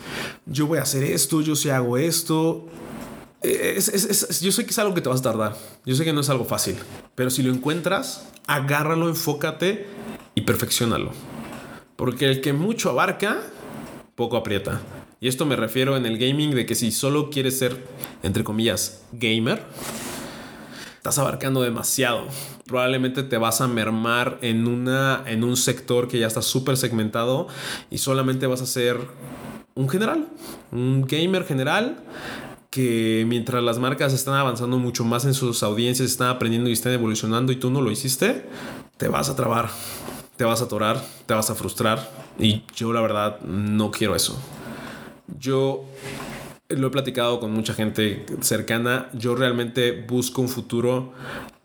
Yo 0.48 0.66
voy 0.66 0.80
a 0.80 0.82
hacer 0.82 1.04
esto, 1.04 1.42
yo 1.42 1.56
si 1.56 1.70
hago 1.70 2.00
esto, 2.00 2.66
yo 3.44 4.52
sé 4.52 4.66
que 4.66 4.72
es 4.72 4.80
algo 4.80 4.94
que 4.94 5.02
te 5.02 5.10
vas 5.10 5.22
a 5.22 5.24
tardar. 5.24 5.58
Yo 5.86 5.96
sé 5.96 6.04
que 6.04 6.14
no 6.14 6.22
es 6.22 6.30
algo 6.30 6.46
fácil. 6.46 6.76
Pero 7.16 7.30
si 7.30 7.42
lo 7.42 7.52
encuentras, 7.52 8.28
agárralo, 8.48 9.10
enfócate 9.10 9.88
y 10.36 10.42
perfeccionalo. 10.42 11.12
Porque 11.96 12.26
el 12.26 12.42
que 12.42 12.54
mucho 12.54 12.90
abarca, 12.90 13.42
poco 14.16 14.38
aprieta. 14.38 14.82
Y 15.20 15.28
esto 15.28 15.46
me 15.46 15.56
refiero 15.56 15.98
en 15.98 16.06
el 16.06 16.18
gaming 16.18 16.52
de 16.52 16.66
que 16.66 16.76
si 16.76 16.92
solo 16.92 17.30
quieres 17.30 17.58
ser, 17.58 17.84
entre 18.24 18.44
comillas, 18.44 19.04
gamer, 19.12 19.64
estás 20.98 21.18
abarcando 21.18 21.62
demasiado. 21.62 22.28
Probablemente 22.66 23.24
te 23.24 23.38
vas 23.38 23.62
a 23.62 23.68
mermar 23.68 24.38
en, 24.42 24.68
una, 24.68 25.24
en 25.26 25.44
un 25.44 25.58
sector 25.58 26.08
que 26.08 26.20
ya 26.20 26.28
está 26.28 26.42
súper 26.42 26.78
segmentado 26.78 27.48
y 27.90 27.98
solamente 27.98 28.48
vas 28.48 28.62
a 28.62 28.66
ser 28.66 28.98
un 29.74 29.90
general, 29.90 30.28
un 30.72 31.06
gamer 31.08 31.46
general 31.46 32.04
que 32.72 33.26
mientras 33.28 33.62
las 33.62 33.80
marcas 33.80 34.14
están 34.14 34.36
avanzando 34.36 34.78
mucho 34.78 35.04
más 35.04 35.26
en 35.26 35.34
sus 35.34 35.62
audiencias, 35.62 36.10
están 36.10 36.30
aprendiendo 36.30 36.70
y 36.70 36.74
están 36.74 36.94
evolucionando 36.94 37.52
y 37.52 37.58
tú 37.58 37.70
no 37.70 37.82
lo 37.82 37.92
hiciste, 37.92 38.46
te 38.96 39.10
vas 39.10 39.30
a 39.30 39.36
trabar, 39.36 39.70
te 40.38 40.46
vas 40.46 40.62
a 40.62 40.64
atorar, 40.64 41.04
te 41.26 41.34
vas 41.34 41.50
a 41.50 41.56
frustrar. 41.56 42.10
Y 42.40 42.64
yo 42.74 42.94
la 42.94 43.02
verdad 43.02 43.42
no 43.42 43.92
quiero 43.92 44.16
eso. 44.16 44.42
Yo 45.38 45.84
lo 46.70 46.88
he 46.88 46.90
platicado 46.92 47.42
con 47.42 47.52
mucha 47.52 47.74
gente 47.74 48.26
cercana. 48.40 49.10
Yo 49.12 49.36
realmente 49.36 49.92
busco 49.92 50.42
un 50.42 50.48
futuro 50.48 51.12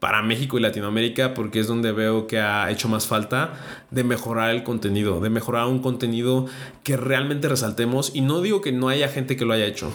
para 0.01 0.23
México 0.23 0.59
y 0.59 0.61
Latinoamérica 0.61 1.35
porque 1.35 1.61
es 1.61 1.69
donde 1.69 1.93
veo 1.93 2.27
que 2.27 2.41
ha 2.41 2.69
hecho 2.73 2.89
más 2.89 3.07
falta 3.07 3.55
de 3.93 4.03
mejorar 4.03 4.51
el 4.51 4.65
contenido, 4.65 5.21
de 5.21 5.31
mejorar 5.31 5.69
un 5.69 5.79
contenido 5.79 6.47
que 6.83 6.97
realmente 6.97 7.49
resaltemos. 7.49 8.11
Y 8.13 8.23
no 8.23 8.41
digo 8.41 8.61
que 8.61 8.73
no 8.73 8.89
haya 8.89 9.07
gente 9.07 9.37
que 9.37 9.45
lo 9.45 9.55
haya 9.55 9.67
hecho, 9.67 9.93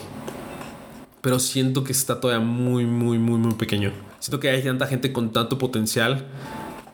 pero 1.22 1.38
siento 1.38 1.84
que 1.84 1.92
está 1.92 2.20
todavía 2.20 2.44
muy, 2.44 2.84
muy, 2.84 3.18
muy, 3.18 3.38
muy 3.38 3.54
pequeño. 3.54 3.92
Siento 4.18 4.38
que 4.38 4.50
hay 4.50 4.62
tanta 4.62 4.86
gente 4.86 5.12
con 5.12 5.32
tanto 5.32 5.56
potencial 5.56 6.26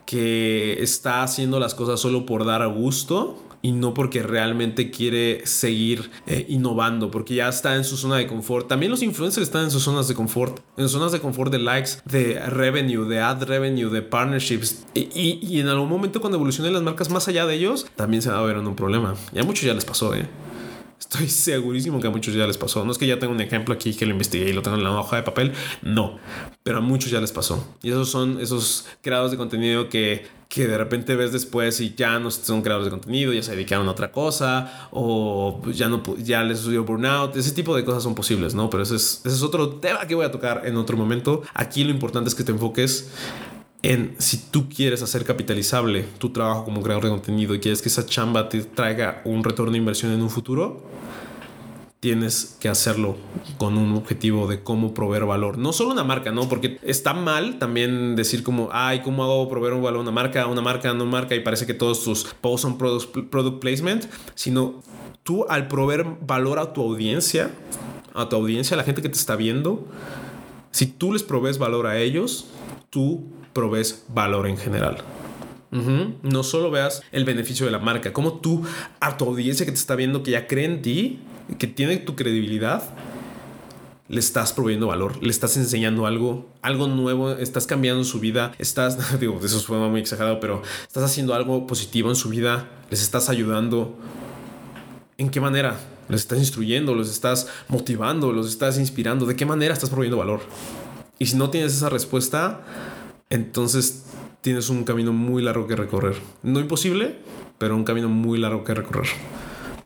que 0.05 0.81
está 0.81 1.23
haciendo 1.23 1.59
las 1.59 1.75
cosas 1.75 1.99
solo 1.99 2.25
por 2.25 2.45
dar 2.45 2.65
gusto 2.69 3.43
y 3.61 3.71
no 3.71 3.93
porque 3.93 4.23
realmente 4.23 4.89
quiere 4.89 5.45
seguir 5.45 6.09
eh, 6.27 6.45
innovando, 6.47 7.11
porque 7.11 7.35
ya 7.35 7.49
está 7.49 7.75
en 7.75 7.83
su 7.83 7.97
zona 7.97 8.17
de 8.17 8.27
confort. 8.27 8.67
También 8.67 8.91
los 8.91 9.01
influencers 9.03 9.47
están 9.47 9.65
en 9.65 9.71
sus 9.71 9.83
zonas 9.83 10.07
de 10.07 10.15
confort, 10.15 10.61
en 10.77 10.87
zonas 10.87 11.11
de 11.11 11.19
confort 11.19 11.51
de 11.51 11.59
likes, 11.59 11.91
de 12.05 12.39
revenue, 12.39 13.05
de 13.07 13.19
ad 13.19 13.43
revenue, 13.43 13.89
de 13.89 14.01
partnerships. 14.01 14.85
Y, 14.93 15.39
y 15.41 15.59
en 15.59 15.67
algún 15.67 15.89
momento 15.89 16.21
cuando 16.21 16.37
evolucionen 16.37 16.73
las 16.73 16.83
marcas 16.83 17.09
más 17.09 17.27
allá 17.27 17.45
de 17.45 17.55
ellos, 17.55 17.87
también 17.95 18.21
se 18.21 18.29
va 18.29 18.39
a 18.39 18.43
ver 18.43 18.57
un 18.57 18.75
problema. 18.75 19.15
Y 19.33 19.39
a 19.39 19.43
muchos 19.43 19.65
ya 19.65 19.73
les 19.73 19.85
pasó, 19.85 20.15
¿eh? 20.15 20.27
Estoy 20.99 21.29
segurísimo 21.29 22.01
que 22.01 22.07
a 22.07 22.09
muchos 22.09 22.33
ya 22.33 22.45
les 22.45 22.57
pasó. 22.57 22.83
No 22.83 22.91
es 22.91 22.97
que 22.97 23.07
ya 23.07 23.17
tenga 23.17 23.33
un 23.33 23.39
ejemplo 23.39 23.73
aquí 23.73 23.93
que 23.93 24.05
lo 24.05 24.11
investigué 24.11 24.49
y 24.49 24.53
lo 24.53 24.61
tengo 24.61 24.75
en 24.75 24.83
la 24.83 24.91
hoja 24.91 25.15
de 25.15 25.23
papel. 25.23 25.53
No, 25.81 26.19
pero 26.61 26.79
a 26.79 26.81
muchos 26.81 27.09
ya 27.09 27.21
les 27.21 27.31
pasó. 27.31 27.65
Y 27.81 27.89
esos 27.89 28.09
son 28.09 28.39
esos 28.41 28.85
creadores 29.01 29.31
de 29.31 29.37
contenido 29.37 29.87
que, 29.87 30.27
que 30.49 30.67
de 30.67 30.77
repente 30.77 31.15
ves 31.15 31.31
después 31.31 31.79
y 31.79 31.95
ya 31.95 32.19
no 32.19 32.29
son 32.31 32.61
creadores 32.61 32.85
de 32.85 32.91
contenido, 32.91 33.31
ya 33.31 33.41
se 33.41 33.51
dedicaron 33.51 33.87
a 33.87 33.91
otra 33.91 34.11
cosa 34.11 34.89
o 34.91 35.61
ya 35.71 35.87
no 35.87 36.03
ya 36.17 36.43
les 36.43 36.59
sucedió 36.59 36.83
burnout. 36.83 37.35
Ese 37.37 37.53
tipo 37.53 37.75
de 37.75 37.85
cosas 37.85 38.03
son 38.03 38.13
posibles, 38.13 38.53
¿no? 38.53 38.69
Pero 38.69 38.83
ese 38.83 38.97
es, 38.97 39.21
ese 39.23 39.35
es 39.35 39.41
otro 39.41 39.69
tema 39.75 40.05
que 40.05 40.15
voy 40.15 40.25
a 40.25 40.31
tocar 40.31 40.63
en 40.65 40.75
otro 40.75 40.97
momento. 40.97 41.43
Aquí 41.53 41.85
lo 41.85 41.91
importante 41.91 42.27
es 42.27 42.35
que 42.35 42.43
te 42.43 42.51
enfoques 42.51 43.09
en 43.81 44.15
si 44.17 44.37
tú 44.37 44.67
quieres 44.67 45.01
hacer 45.01 45.23
capitalizable 45.23 46.03
tu 46.17 46.31
trabajo 46.31 46.65
como 46.65 46.81
creador 46.81 47.05
de 47.05 47.09
contenido 47.11 47.55
y 47.55 47.59
quieres 47.59 47.81
que 47.81 47.89
esa 47.89 48.05
chamba 48.05 48.49
te 48.49 48.61
traiga 48.61 49.21
un 49.23 49.43
retorno 49.43 49.71
de 49.71 49.77
inversión 49.77 50.11
en 50.11 50.21
un 50.21 50.29
futuro, 50.29 50.83
tienes 51.99 52.57
que 52.59 52.69
hacerlo 52.69 53.17
con 53.57 53.77
un 53.77 53.93
objetivo 53.95 54.47
de 54.47 54.63
cómo 54.63 54.93
proveer 54.93 55.25
valor. 55.25 55.57
No 55.57 55.73
solo 55.73 55.91
una 55.91 56.03
marca, 56.03 56.31
¿no? 56.31 56.47
Porque 56.47 56.79
está 56.81 57.13
mal 57.13 57.59
también 57.59 58.15
decir 58.15 58.43
como, 58.43 58.69
ay, 58.71 59.01
¿cómo 59.01 59.23
hago 59.23 59.49
proveer 59.49 59.73
un 59.73 59.83
valor 59.83 59.99
a 59.99 60.01
una 60.01 60.11
marca, 60.11 60.47
una 60.47 60.61
marca, 60.61 60.93
no 60.93 61.05
marca? 61.05 61.35
Y 61.35 61.41
parece 61.41 61.65
que 61.65 61.73
todos 61.73 62.03
tus 62.03 62.23
posts 62.23 62.61
son 62.61 62.77
product, 62.77 63.29
product 63.29 63.59
placement, 63.59 64.05
sino 64.35 64.81
tú 65.23 65.45
al 65.49 65.67
proveer 65.67 66.05
valor 66.25 66.59
a 66.59 66.71
tu 66.71 66.81
audiencia, 66.81 67.51
a 68.13 68.29
tu 68.29 68.35
audiencia, 68.37 68.75
a 68.75 68.77
la 68.77 68.83
gente 68.83 69.01
que 69.01 69.09
te 69.09 69.17
está 69.17 69.35
viendo, 69.35 69.85
si 70.71 70.85
tú 70.85 71.13
les 71.13 71.23
provees 71.23 71.57
valor 71.57 71.87
a 71.87 71.97
ellos, 71.97 72.47
tú 72.89 73.27
provees 73.53 74.05
valor 74.09 74.47
en 74.47 74.57
general. 74.57 74.97
No 75.71 76.41
solo 76.43 76.71
veas 76.71 77.03
el 77.11 77.25
beneficio 77.25 77.65
de 77.65 77.71
la 77.71 77.79
marca, 77.79 78.11
como 78.11 78.39
tú 78.39 78.63
a 78.99 79.17
tu 79.17 79.25
audiencia 79.25 79.65
que 79.65 79.71
te 79.71 79.77
está 79.77 79.95
viendo, 79.95 80.23
que 80.23 80.31
ya 80.31 80.47
cree 80.47 80.65
en 80.65 80.81
ti, 80.81 81.19
que 81.59 81.67
tiene 81.67 81.97
tu 81.97 82.15
credibilidad, 82.15 82.83
le 84.07 84.19
estás 84.19 84.53
proveyendo 84.53 84.87
valor, 84.87 85.21
le 85.21 85.29
estás 85.29 85.55
enseñando 85.57 86.07
algo, 86.07 86.49
algo 86.63 86.87
nuevo, 86.87 87.33
estás 87.33 87.67
cambiando 87.67 88.03
su 88.03 88.19
vida, 88.19 88.53
estás, 88.57 89.19
digo, 89.19 89.39
eso 89.43 89.59
fue 89.59 89.77
muy 89.77 90.01
exagerado, 90.01 90.39
pero 90.39 90.63
estás 90.87 91.03
haciendo 91.03 91.35
algo 91.35 91.67
positivo 91.67 92.09
en 92.09 92.15
su 92.15 92.29
vida, 92.29 92.67
les 92.89 93.03
estás 93.03 93.29
ayudando. 93.29 93.95
¿En 95.19 95.29
qué 95.29 95.39
manera? 95.39 95.79
Les 96.09 96.21
estás 96.21 96.39
instruyendo, 96.39 96.95
los 96.95 97.09
estás 97.09 97.47
motivando, 97.67 98.33
los 98.33 98.49
estás 98.49 98.77
inspirando. 98.79 99.25
¿De 99.25 99.35
qué 99.35 99.45
manera 99.45 99.73
estás 99.73 99.89
proveyendo 99.89 100.17
valor? 100.17 100.41
Y 101.19 101.27
si 101.27 101.37
no 101.37 101.49
tienes 101.49 101.73
esa 101.73 101.89
respuesta, 101.89 102.61
entonces 103.29 104.05
tienes 104.41 104.69
un 104.69 104.83
camino 104.83 105.13
muy 105.13 105.43
largo 105.43 105.67
que 105.67 105.75
recorrer. 105.75 106.15
No 106.43 106.59
imposible, 106.59 107.17
pero 107.57 107.75
un 107.75 107.83
camino 107.83 108.09
muy 108.09 108.39
largo 108.39 108.63
que 108.63 108.73
recorrer. 108.73 109.07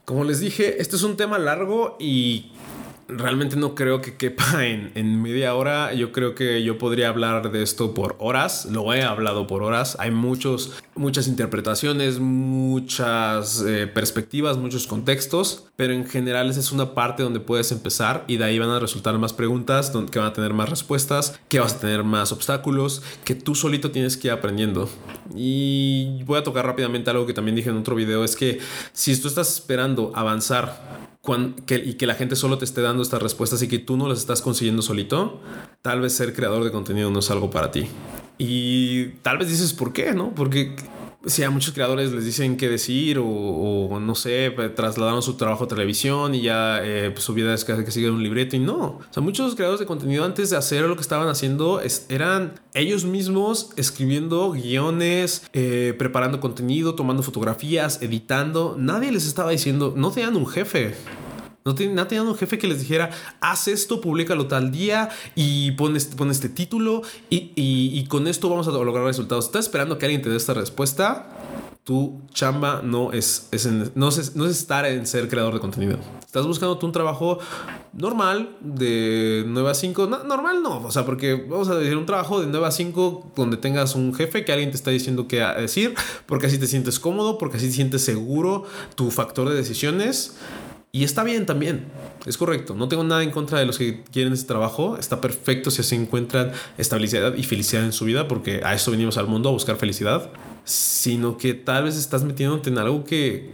Como 0.05 0.23
les 0.23 0.39
dije, 0.39 0.81
este 0.81 0.95
es 0.95 1.03
un 1.03 1.17
tema 1.17 1.37
largo 1.39 1.97
y 1.99 2.51
realmente 3.07 3.55
no 3.55 3.75
creo 3.75 4.01
que 4.01 4.15
quepa 4.15 4.65
en, 4.65 5.21
media 5.21 5.55
hora. 5.55 5.93
Yo 5.93 6.11
creo 6.11 6.35
que 6.35 6.63
yo 6.63 6.77
podría 6.77 7.09
hablar 7.09 7.51
de 7.51 7.63
esto 7.63 7.93
por 7.93 8.15
horas. 8.19 8.65
Lo 8.65 8.93
he 8.93 9.03
hablado 9.03 9.47
por 9.47 9.63
horas. 9.63 9.97
Hay 9.99 10.11
muchos, 10.11 10.73
muchas 10.95 11.27
interpretaciones, 11.27 12.19
muchas 12.19 13.63
eh, 13.65 13.87
perspectivas, 13.87 14.57
muchos 14.57 14.87
contextos. 14.87 15.65
Pero 15.75 15.93
en 15.93 16.05
general 16.05 16.49
esa 16.49 16.59
es 16.59 16.71
una 16.71 16.93
parte 16.93 17.23
donde 17.23 17.39
puedes 17.39 17.71
empezar 17.71 18.23
y 18.27 18.37
de 18.37 18.45
ahí 18.45 18.59
van 18.59 18.69
a 18.69 18.79
resultar 18.79 19.17
más 19.17 19.33
preguntas, 19.33 19.91
que 20.11 20.19
van 20.19 20.27
a 20.27 20.33
tener 20.33 20.53
más 20.53 20.69
respuestas, 20.69 21.39
que 21.49 21.59
vas 21.59 21.75
a 21.75 21.79
tener 21.79 22.03
más 22.03 22.31
obstáculos, 22.31 23.01
que 23.23 23.35
tú 23.35 23.55
solito 23.55 23.91
tienes 23.91 24.17
que 24.17 24.27
ir 24.27 24.33
aprendiendo. 24.33 24.89
Y 25.35 26.23
voy 26.25 26.39
a 26.39 26.43
tocar 26.43 26.65
rápidamente 26.65 27.09
algo 27.09 27.25
que 27.25 27.33
también 27.33 27.55
dije 27.55 27.69
en 27.69 27.77
otro 27.77 27.95
video. 27.95 28.23
Es 28.23 28.35
que 28.35 28.59
si 28.91 29.19
tú 29.19 29.27
estás 29.27 29.51
esperando 29.53 30.11
avanzar 30.13 31.02
y 31.25 31.93
que 31.93 32.05
la 32.05 32.15
gente 32.15 32.35
solo 32.35 32.57
te 32.57 32.65
esté 32.65 32.81
dando 32.81 33.01
estas 33.01 33.21
respuestas 33.21 33.61
y 33.61 33.69
que 33.69 33.79
tú 33.79 33.95
no 33.95 34.09
las 34.09 34.19
estás 34.19 34.41
consiguiendo 34.41 34.81
solito, 34.81 35.39
tal 35.81 36.01
vez 36.01 36.13
ser 36.13 36.35
creador 36.35 36.65
de 36.65 36.71
contenido 36.71 37.09
no 37.11 37.19
es 37.19 37.31
algo 37.31 37.49
para 37.49 37.71
ti. 37.71 37.87
Y 38.37 39.05
tal 39.21 39.37
vez 39.37 39.47
dices, 39.47 39.71
¿por 39.71 39.93
qué? 39.93 40.13
¿No? 40.13 40.35
Porque 40.35 40.75
si 41.25 41.43
a 41.43 41.49
muchos 41.49 41.73
creadores 41.73 42.11
les 42.11 42.25
dicen 42.25 42.57
qué 42.57 42.67
decir 42.67 43.19
o, 43.19 43.99
no 43.99 44.15
sé, 44.15 44.51
pues, 44.55 44.73
trasladaron 44.75 45.21
su 45.21 45.35
trabajo 45.35 45.65
a 45.65 45.67
televisión 45.67 46.35
y 46.35 46.41
ya 46.41 46.79
eh, 46.83 47.11
pues, 47.11 47.23
su 47.23 47.33
vida 47.33 47.53
es 47.53 47.63
que, 47.63 47.83
que 47.85 47.91
sigue 47.91 48.09
un 48.09 48.21
libreto 48.21 48.55
y 48.55 48.59
no. 48.59 48.75
O 48.83 49.01
sea, 49.09 49.23
muchos 49.23 49.55
creadores 49.55 49.79
de 49.79 49.85
contenido 49.85 50.25
antes 50.25 50.49
de 50.49 50.57
hacer 50.57 50.83
lo 50.83 50.95
que 50.95 51.01
estaban 51.01 51.27
haciendo 51.27 51.81
eran 52.09 52.53
ellos 52.73 53.05
mismos 53.05 53.69
escribiendo 53.77 54.51
guiones, 54.51 55.47
eh, 55.53 55.95
preparando 55.97 56.39
contenido, 56.39 56.95
tomando 56.95 57.23
fotografías, 57.23 58.01
editando. 58.01 58.75
Nadie 58.77 59.11
les 59.11 59.25
estaba 59.25 59.51
diciendo, 59.51 59.93
no 59.95 60.11
tenían 60.11 60.35
un 60.35 60.47
jefe. 60.47 60.95
No, 61.65 61.75
tenían 61.75 62.27
un 62.27 62.35
jefe 62.35 62.57
que 62.57 62.67
les 62.67 62.79
dijera, 62.79 63.09
haz 63.39 63.69
esto, 63.69 64.01
públicalo 64.01 64.47
tal 64.47 64.71
día 64.71 65.09
y 65.33 65.71
pon 65.71 65.95
este, 65.95 66.21
este 66.29 66.49
título 66.49 67.03
y, 67.29 68.05
con 68.09 68.27
esto 68.27 68.49
vamos 68.49 68.67
a 68.67 68.71
lograr 68.71 69.05
resultados. 69.05 69.45
Estás 69.45 69.65
esperando 69.65 69.97
que 69.97 70.05
alguien 70.05 70.21
te 70.21 70.29
dé 70.29 70.35
esta 70.35 70.53
respuesta. 70.53 71.29
Tu 71.85 72.21
chamba 72.33 72.81
no 72.81 73.11
es, 73.11 73.49
no, 73.95 74.07
es, 74.09 74.35
no 74.35 74.45
es 74.45 74.51
estar 74.51 74.85
en 74.85 75.05
ser 75.05 75.27
creador 75.27 75.53
de 75.53 75.59
contenido. 75.59 75.99
Estás 76.25 76.47
buscando 76.47 76.77
tú 76.77 76.85
un 76.85 76.93
trabajo 76.93 77.39
normal 77.93 78.55
de 78.61 79.43
9 79.47 79.69
a 79.69 79.73
5. 79.73 80.07
normal 80.25 80.63
no, 80.63 80.81
o 80.81 80.91
sea, 80.91 81.05
porque 81.05 81.35
vamos 81.35 81.69
a 81.69 81.75
decir 81.75 81.97
un 81.97 82.05
trabajo 82.05 82.39
de 82.39 82.47
9 82.47 82.67
a 82.67 82.71
5 82.71 83.33
donde 83.35 83.57
tengas 83.57 83.95
un 83.95 84.13
jefe 84.13 84.45
que 84.45 84.51
alguien 84.51 84.71
te 84.71 84.77
está 84.77 84.91
diciendo 84.91 85.27
qué 85.27 85.39
decir, 85.59 85.93
porque 86.25 86.47
así 86.47 86.57
te 86.57 86.67
sientes 86.67 86.99
cómodo, 86.99 87.37
porque 87.37 87.57
así 87.57 87.67
te 87.67 87.73
sientes 87.73 88.03
seguro, 88.03 88.63
tu 88.95 89.11
factor 89.11 89.49
de 89.49 89.55
decisiones 89.55 90.37
y 90.95 91.03
está 91.03 91.23
bien 91.23 91.47
también, 91.47 91.85
es 92.27 92.37
correcto. 92.37 92.75
No 92.75 92.87
tengo 92.87 93.03
nada 93.03 93.23
en 93.23 93.31
contra 93.31 93.57
de 93.57 93.65
los 93.65 93.79
que 93.79 94.03
quieren 94.11 94.31
este 94.31 94.45
trabajo. 94.45 94.95
Está 94.95 95.21
perfecto 95.21 95.71
si 95.71 95.81
se 95.81 95.95
encuentran 95.95 96.51
estabilidad 96.77 97.33
y 97.33 97.41
felicidad 97.41 97.83
en 97.83 97.93
su 97.93 98.05
vida, 98.05 98.27
porque 98.27 98.61
a 98.63 98.75
eso 98.75 98.91
venimos 98.91 99.17
al 99.17 99.25
mundo 99.25 99.49
a 99.49 99.51
buscar 99.51 99.77
felicidad. 99.77 100.29
Sino 100.65 101.39
que 101.39 101.55
tal 101.55 101.85
vez 101.85 101.97
estás 101.97 102.23
metiéndote 102.23 102.69
en 102.69 102.77
algo 102.77 103.05
que 103.05 103.49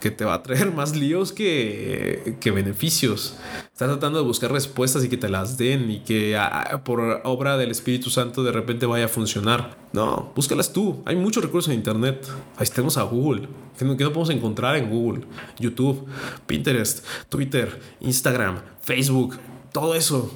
que 0.00 0.10
te 0.10 0.24
va 0.24 0.34
a 0.34 0.42
traer 0.42 0.72
más 0.74 0.96
líos 0.96 1.32
que, 1.32 2.36
que 2.40 2.50
beneficios. 2.50 3.36
Estás 3.72 3.88
tratando 3.88 4.18
de 4.18 4.24
buscar 4.24 4.52
respuestas 4.52 5.04
y 5.04 5.08
que 5.08 5.16
te 5.16 5.28
las 5.28 5.58
den 5.58 5.90
y 5.90 6.00
que 6.00 6.38
por 6.84 7.20
obra 7.24 7.56
del 7.56 7.70
Espíritu 7.70 8.10
Santo 8.10 8.42
de 8.42 8.52
repente 8.52 8.86
vaya 8.86 9.06
a 9.06 9.08
funcionar. 9.08 9.76
No, 9.92 10.32
búscalas 10.34 10.72
tú. 10.72 11.02
Hay 11.04 11.16
muchos 11.16 11.42
recursos 11.44 11.70
en 11.72 11.78
Internet. 11.78 12.26
Ahí 12.56 12.66
tenemos 12.66 12.96
a 12.96 13.02
Google. 13.02 13.48
Que 13.78 13.84
no, 13.84 13.92
no 13.92 13.96
podemos 13.96 14.30
encontrar 14.30 14.76
en 14.76 14.90
Google? 14.90 15.24
YouTube, 15.58 16.06
Pinterest, 16.46 17.04
Twitter, 17.28 17.80
Instagram, 18.00 18.60
Facebook, 18.80 19.38
todo 19.72 19.94
eso. 19.94 20.32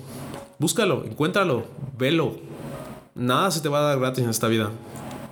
Búscalo, 0.59 1.05
encuéntralo, 1.05 1.65
velo. 1.99 2.39
Nada 3.15 3.51
se 3.51 3.61
te 3.61 3.69
va 3.69 3.81
a 3.81 3.83
dar 3.83 3.99
gratis 3.99 4.25
en 4.25 4.31
esta 4.31 4.49
vida. 4.49 4.71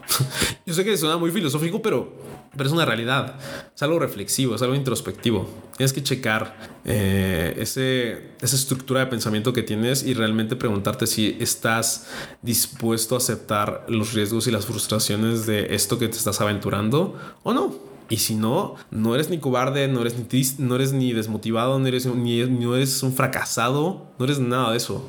Yo 0.66 0.74
sé 0.74 0.84
que 0.84 0.96
suena 0.96 1.18
muy 1.18 1.30
filosófico, 1.30 1.82
pero 1.82 2.12
pero 2.56 2.68
es 2.68 2.72
una 2.72 2.84
realidad, 2.84 3.36
es 3.74 3.82
algo 3.82 3.98
reflexivo, 3.98 4.54
es 4.54 4.62
algo 4.62 4.74
introspectivo. 4.74 5.48
Tienes 5.76 5.92
que 5.92 6.02
checar 6.02 6.56
eh, 6.84 7.54
ese, 7.58 8.32
esa 8.40 8.56
estructura 8.56 9.00
de 9.00 9.06
pensamiento 9.06 9.52
que 9.52 9.62
tienes 9.62 10.02
y 10.02 10.14
realmente 10.14 10.56
preguntarte 10.56 11.06
si 11.06 11.36
estás 11.40 12.08
dispuesto 12.42 13.14
a 13.14 13.18
aceptar 13.18 13.84
los 13.88 14.12
riesgos 14.12 14.46
y 14.46 14.50
las 14.50 14.66
frustraciones 14.66 15.46
de 15.46 15.74
esto 15.74 15.98
que 15.98 16.08
te 16.08 16.16
estás 16.16 16.40
aventurando 16.40 17.16
o 17.42 17.52
no. 17.52 17.88
Y 18.10 18.16
si 18.16 18.34
no, 18.34 18.76
no 18.90 19.14
eres 19.14 19.28
ni 19.28 19.38
cobarde, 19.38 19.86
no 19.86 20.00
eres 20.00 20.16
ni, 20.16 20.42
no 20.58 20.76
eres 20.76 20.92
ni 20.92 21.12
desmotivado, 21.12 21.78
no 21.78 21.86
eres, 21.86 22.06
ni, 22.06 22.42
no 22.46 22.74
eres 22.74 23.02
un 23.02 23.12
fracasado, 23.12 24.06
no 24.18 24.24
eres 24.24 24.38
nada 24.38 24.70
de 24.70 24.78
eso. 24.78 25.04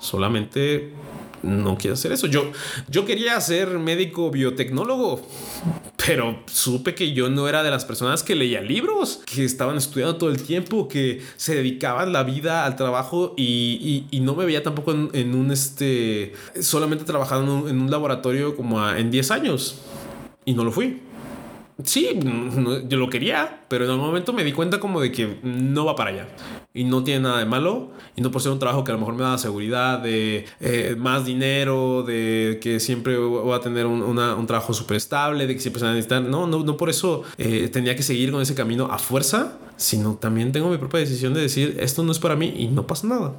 Solamente 0.00 0.94
no 1.42 1.76
quiero 1.76 1.94
hacer 1.94 2.12
eso. 2.12 2.26
Yo, 2.26 2.50
yo 2.88 3.04
quería 3.04 3.38
ser 3.40 3.78
médico 3.78 4.30
biotecnólogo, 4.30 5.26
pero 6.06 6.38
supe 6.46 6.94
que 6.94 7.12
yo 7.12 7.28
no 7.28 7.48
era 7.48 7.62
de 7.62 7.70
las 7.70 7.84
personas 7.84 8.22
que 8.22 8.36
leía 8.36 8.60
libros, 8.60 9.20
que 9.26 9.44
estaban 9.44 9.76
estudiando 9.76 10.16
todo 10.16 10.30
el 10.30 10.42
tiempo, 10.42 10.86
que 10.86 11.22
se 11.36 11.56
dedicaban 11.56 12.12
la 12.12 12.22
vida 12.22 12.64
al 12.64 12.76
trabajo 12.76 13.34
y, 13.36 14.06
no 14.22 14.34
me 14.34 14.44
veía 14.44 14.62
tampoco 14.62 14.92
en, 14.92 15.34
un 15.34 15.50
este, 15.50 16.34
solamente 16.60 17.04
trabajando 17.04 17.68
en 17.68 17.80
un, 17.80 17.90
laboratorio 17.90 18.54
como 18.54 18.88
en 18.88 19.10
10 19.10 19.30
años. 19.32 19.80
Y 20.44 20.54
no 20.54 20.64
lo 20.64 20.70
fui. 20.70 21.02
Sí, 21.84 22.18
yo 22.88 22.96
lo 22.96 23.08
quería, 23.08 23.64
pero 23.68 23.84
en 23.84 23.92
algún 23.92 24.06
momento 24.06 24.32
me 24.32 24.42
di 24.42 24.52
cuenta 24.52 24.80
como 24.80 25.00
de 25.00 25.12
que 25.12 25.38
no 25.44 25.84
va 25.84 25.94
para 25.94 26.10
allá. 26.10 26.28
Y 26.74 26.82
no 26.82 27.04
tiene 27.04 27.20
nada 27.20 27.38
de 27.38 27.44
malo. 27.44 27.90
Y 28.16 28.20
no 28.20 28.32
por 28.32 28.42
ser 28.42 28.50
un 28.50 28.58
trabajo 28.58 28.82
que 28.82 28.90
a 28.90 28.94
lo 28.94 28.98
mejor 28.98 29.14
me 29.14 29.22
da 29.22 29.38
seguridad, 29.38 30.00
de 30.00 30.44
eh, 30.58 30.96
más 30.98 31.24
dinero, 31.24 32.02
de 32.02 32.58
que 32.60 32.80
siempre 32.80 33.16
voy 33.16 33.56
a 33.56 33.60
tener 33.60 33.86
un, 33.86 34.46
trabajo 34.48 34.74
súper 34.74 34.96
estable, 34.96 35.46
de 35.46 35.54
que 35.54 35.60
siempre 35.60 35.78
se 35.78 35.84
van 35.84 35.92
a 35.92 35.94
necesitar. 35.94 36.22
No, 36.22 36.48
no, 36.48 36.64
no 36.64 36.76
por 36.76 36.90
eso 36.90 37.22
eh, 37.38 37.68
tenía 37.72 37.94
que 37.94 38.02
seguir 38.02 38.32
con 38.32 38.42
ese 38.42 38.56
camino 38.56 38.88
a 38.90 38.98
fuerza, 38.98 39.58
sino 39.76 40.16
también 40.16 40.50
tengo 40.50 40.70
mi 40.70 40.78
propia 40.78 40.98
decisión 40.98 41.32
de 41.32 41.42
decir, 41.42 41.76
esto 41.78 42.02
no 42.02 42.10
es 42.10 42.18
para 42.18 42.34
mí 42.34 42.54
y 42.58 42.66
no 42.66 42.88
pasa 42.88 43.06
nada. 43.06 43.34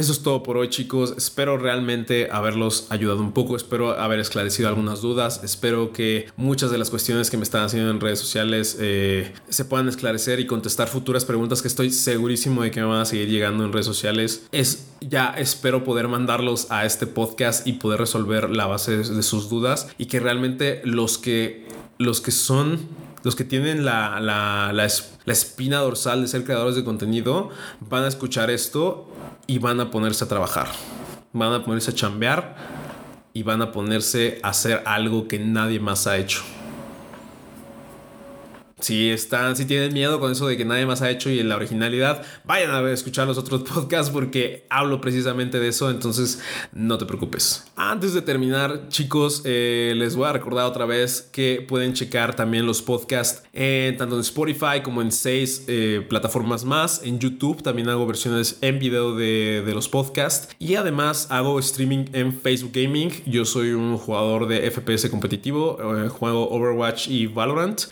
Eso 0.00 0.12
es 0.12 0.22
todo 0.22 0.42
por 0.42 0.56
hoy 0.56 0.70
chicos. 0.70 1.12
Espero 1.18 1.58
realmente 1.58 2.30
haberlos 2.32 2.86
ayudado 2.88 3.20
un 3.20 3.32
poco. 3.32 3.54
Espero 3.54 3.90
haber 4.00 4.18
esclarecido 4.18 4.70
algunas 4.70 5.02
dudas. 5.02 5.42
Espero 5.44 5.92
que 5.92 6.26
muchas 6.38 6.70
de 6.70 6.78
las 6.78 6.88
cuestiones 6.88 7.28
que 7.28 7.36
me 7.36 7.42
están 7.42 7.64
haciendo 7.64 7.90
en 7.90 8.00
redes 8.00 8.18
sociales 8.18 8.78
eh, 8.80 9.34
se 9.50 9.66
puedan 9.66 9.90
esclarecer 9.90 10.40
y 10.40 10.46
contestar 10.46 10.88
futuras 10.88 11.26
preguntas 11.26 11.60
que 11.60 11.68
estoy 11.68 11.90
segurísimo 11.90 12.62
de 12.62 12.70
que 12.70 12.80
me 12.80 12.86
van 12.86 13.00
a 13.02 13.04
seguir 13.04 13.28
llegando 13.28 13.62
en 13.62 13.74
redes 13.74 13.84
sociales. 13.84 14.46
Es 14.52 14.86
ya 15.02 15.34
espero 15.36 15.84
poder 15.84 16.08
mandarlos 16.08 16.70
a 16.70 16.86
este 16.86 17.06
podcast 17.06 17.66
y 17.66 17.74
poder 17.74 18.00
resolver 18.00 18.48
la 18.48 18.64
base 18.64 18.96
de 18.96 19.22
sus 19.22 19.50
dudas 19.50 19.88
y 19.98 20.06
que 20.06 20.18
realmente 20.18 20.80
los 20.82 21.18
que 21.18 21.68
los 21.98 22.22
que 22.22 22.30
son 22.30 22.78
los 23.22 23.36
que 23.36 23.44
tienen 23.44 23.84
la, 23.84 24.20
la, 24.20 24.72
la, 24.72 25.32
espina 25.32 25.78
dorsal 25.78 26.22
de 26.22 26.28
ser 26.28 26.44
creadores 26.44 26.76
de 26.76 26.84
contenido 26.84 27.50
van 27.80 28.04
a 28.04 28.08
escuchar 28.08 28.50
esto 28.50 29.08
y 29.46 29.58
van 29.58 29.80
a 29.80 29.90
ponerse 29.90 30.24
a 30.24 30.28
trabajar. 30.28 30.68
Van 31.32 31.52
a 31.52 31.64
ponerse 31.64 31.90
a 31.90 31.94
chambear 31.94 32.56
y 33.32 33.42
van 33.42 33.62
a 33.62 33.72
ponerse 33.72 34.40
a 34.42 34.48
hacer 34.48 34.82
algo 34.86 35.28
que 35.28 35.38
nadie 35.38 35.80
más 35.80 36.06
ha 36.06 36.16
hecho 36.16 36.42
si 38.80 39.10
están, 39.10 39.56
si 39.56 39.64
tienen 39.64 39.92
miedo 39.92 40.20
con 40.20 40.32
eso 40.32 40.46
de 40.46 40.56
que 40.56 40.64
nadie 40.64 40.86
más 40.86 41.02
ha 41.02 41.10
hecho 41.10 41.30
y 41.30 41.40
en 41.40 41.48
la 41.48 41.56
originalidad, 41.56 42.22
vayan 42.44 42.70
a 42.70 42.90
escuchar 42.90 43.26
los 43.26 43.38
otros 43.38 43.62
podcasts 43.74 44.10
porque 44.10 44.66
hablo 44.70 45.00
precisamente 45.00 45.58
de 45.58 45.68
eso, 45.68 45.90
entonces 45.90 46.40
no 46.72 46.98
te 46.98 47.06
preocupes. 47.06 47.64
Antes 47.76 48.14
de 48.14 48.22
terminar, 48.22 48.88
chicos, 48.88 49.42
eh, 49.44 49.94
les 49.96 50.16
voy 50.16 50.28
a 50.28 50.32
recordar 50.32 50.66
otra 50.66 50.86
vez 50.86 51.28
que 51.32 51.64
pueden 51.66 51.94
checar 51.94 52.34
también 52.34 52.66
los 52.66 52.82
podcasts 52.82 53.42
en, 53.52 53.96
tanto 53.96 54.16
en 54.16 54.20
Spotify 54.20 54.82
como 54.82 55.02
en 55.02 55.12
seis 55.12 55.64
eh, 55.68 56.04
plataformas 56.08 56.64
más. 56.64 57.02
En 57.04 57.18
YouTube 57.18 57.62
también 57.62 57.88
hago 57.88 58.06
versiones 58.06 58.58
en 58.60 58.78
video 58.78 59.14
de, 59.14 59.70
los 59.70 59.88
podcasts 59.88 60.54
y 60.58 60.74
además 60.74 61.28
hago 61.30 61.58
streaming 61.60 62.06
en 62.12 62.32
Facebook 62.32 62.72
Gaming. 62.74 63.10
Yo 63.24 63.44
soy 63.44 63.70
un 63.70 63.96
jugador 63.96 64.48
de 64.48 64.68
FPS 64.68 65.08
competitivo, 65.08 65.78
eh, 65.80 66.08
juego 66.08 66.50
Overwatch 66.50 67.08
y 67.08 67.26
Valorant. 67.26 67.82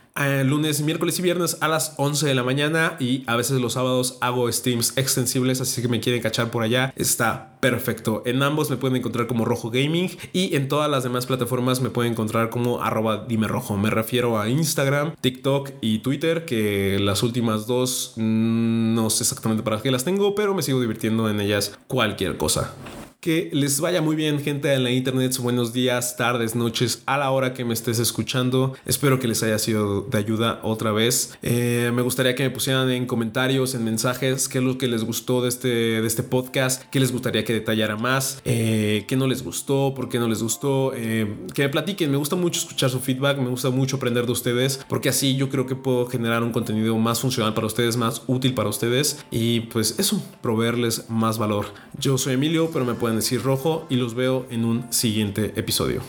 Lunes, 0.45 0.83
miércoles 0.83 1.19
y 1.19 1.23
viernes 1.23 1.59
a 1.61 1.69
las 1.69 1.95
11 1.97 2.27
de 2.27 2.35
la 2.35 2.43
mañana 2.43 2.97
y 2.99 3.23
a 3.27 3.37
veces 3.37 3.61
los 3.61 3.75
sábados 3.75 4.19
hago 4.21 4.51
streams 4.51 4.97
extensibles, 4.97 5.61
así 5.61 5.81
que 5.81 5.89
me 5.89 6.01
quieren 6.01 6.21
cachar 6.21 6.51
por 6.51 6.65
allá, 6.65 6.93
está 6.97 7.53
perfecto. 7.61 8.23
En 8.27 8.43
ambos 8.43 8.69
me 8.69 8.77
pueden 8.77 8.97
encontrar 8.97 9.29
como 9.29 9.45
Rojo 9.45 9.71
Gaming 9.71 10.11
y 10.33 10.57
en 10.57 10.69
todas 10.69 10.91
las 10.91 11.05
demás 11.05 11.27
plataformas 11.27 11.81
me 11.81 11.91
pueden 11.91 12.13
encontrar 12.13 12.51
como 12.51 12.83
arroba 12.83 13.27
dime 13.29 13.47
rojo. 13.47 13.77
Me 13.77 13.91
refiero 13.91 14.41
a 14.41 14.49
Instagram, 14.49 15.15
TikTok 15.21 15.71
y 15.81 16.01
Twitter, 16.01 16.45
que 16.45 16.99
las 17.01 17.23
últimas 17.23 17.67
dos 17.67 18.15
mm, 18.17 18.95
no 18.95 19.11
sé 19.11 19.23
exactamente 19.23 19.63
para 19.63 19.81
qué 19.81 19.91
las 19.91 20.05
tengo, 20.05 20.35
pero 20.35 20.55
me 20.55 20.63
sigo 20.63 20.81
divirtiendo 20.81 21.31
en 21.31 21.41
ellas 21.41 21.79
cualquier 21.87 22.37
cosa. 22.37 22.75
Que 23.21 23.51
les 23.53 23.81
vaya 23.81 24.01
muy 24.01 24.15
bien, 24.15 24.39
gente 24.39 24.73
en 24.73 24.85
la 24.85 24.93
internet. 24.93 25.37
Buenos 25.39 25.73
días, 25.73 26.17
tardes, 26.17 26.55
noches, 26.55 27.03
a 27.05 27.19
la 27.19 27.33
hora 27.33 27.53
que 27.53 27.65
me 27.65 27.75
estés 27.75 27.99
escuchando. 27.99 28.75
Espero 28.87 29.19
que 29.19 29.27
les 29.27 29.43
haya 29.43 29.59
sido 29.59 30.03
de 30.03 30.19
ayuda 30.19 30.61
otra 30.63 30.93
vez. 30.93 31.37
Eh, 31.43 31.91
me 31.93 32.03
gustaría 32.03 32.37
que 32.37 32.45
me 32.45 32.51
pusieran 32.51 32.89
en 32.93 33.07
comentarios, 33.07 33.75
en 33.75 33.83
mensajes, 33.83 34.49
qué 34.49 34.59
es 34.59 34.65
lo 34.65 34.79
que 34.79 34.87
les 34.87 35.03
gustó 35.03 35.43
de 35.43 35.49
este, 35.49 35.69
de 35.69 36.07
este 36.07 36.23
podcast, 36.23 36.85
qué 36.93 37.01
les 37.01 37.11
gustaría 37.11 37.45
que 37.45 37.53
detallara 37.53 37.97
más, 37.97 38.41
eh, 38.45 39.05
qué 39.09 39.17
no 39.17 39.27
les 39.27 39.43
gustó, 39.43 39.95
por 39.97 40.09
qué 40.09 40.21
no 40.21 40.29
les 40.29 40.41
gustó. 40.41 40.93
Eh, 40.95 41.39
que 41.55 41.63
me 41.63 41.71
platiquen. 41.71 42.13
Me 42.13 42.19
gusta 42.19 42.37
mucho 42.37 42.61
escuchar 42.61 42.89
su 42.89 43.01
feedback, 43.01 43.39
me 43.39 43.49
gusta 43.49 43.71
mucho 43.71 43.97
aprender 43.97 44.27
de 44.27 44.33
ustedes, 44.33 44.79
porque 44.89 45.09
así 45.09 45.35
yo 45.35 45.49
creo 45.49 45.67
que 45.67 45.75
puedo 45.75 46.07
generar 46.07 46.45
un 46.45 46.53
contenido 46.53 46.97
más 46.99 47.19
funcional 47.19 47.53
para 47.53 47.67
ustedes, 47.67 47.97
más 47.97 48.23
útil 48.29 48.55
para 48.55 48.69
ustedes 48.69 49.25
y 49.33 49.59
pues 49.63 49.99
eso, 49.99 50.23
proveerles 50.41 51.11
más 51.11 51.37
valor. 51.37 51.67
Yo 51.99 52.17
soy 52.17 52.35
Emilio, 52.35 52.71
pero 52.73 52.85
me 52.85 52.95
pueden 52.95 53.08
decir 53.17 53.43
rojo 53.43 53.87
y 53.89 53.97
los 53.97 54.15
veo 54.15 54.47
en 54.51 54.65
un 54.65 54.93
siguiente 54.93 55.53
episodio. 55.57 56.03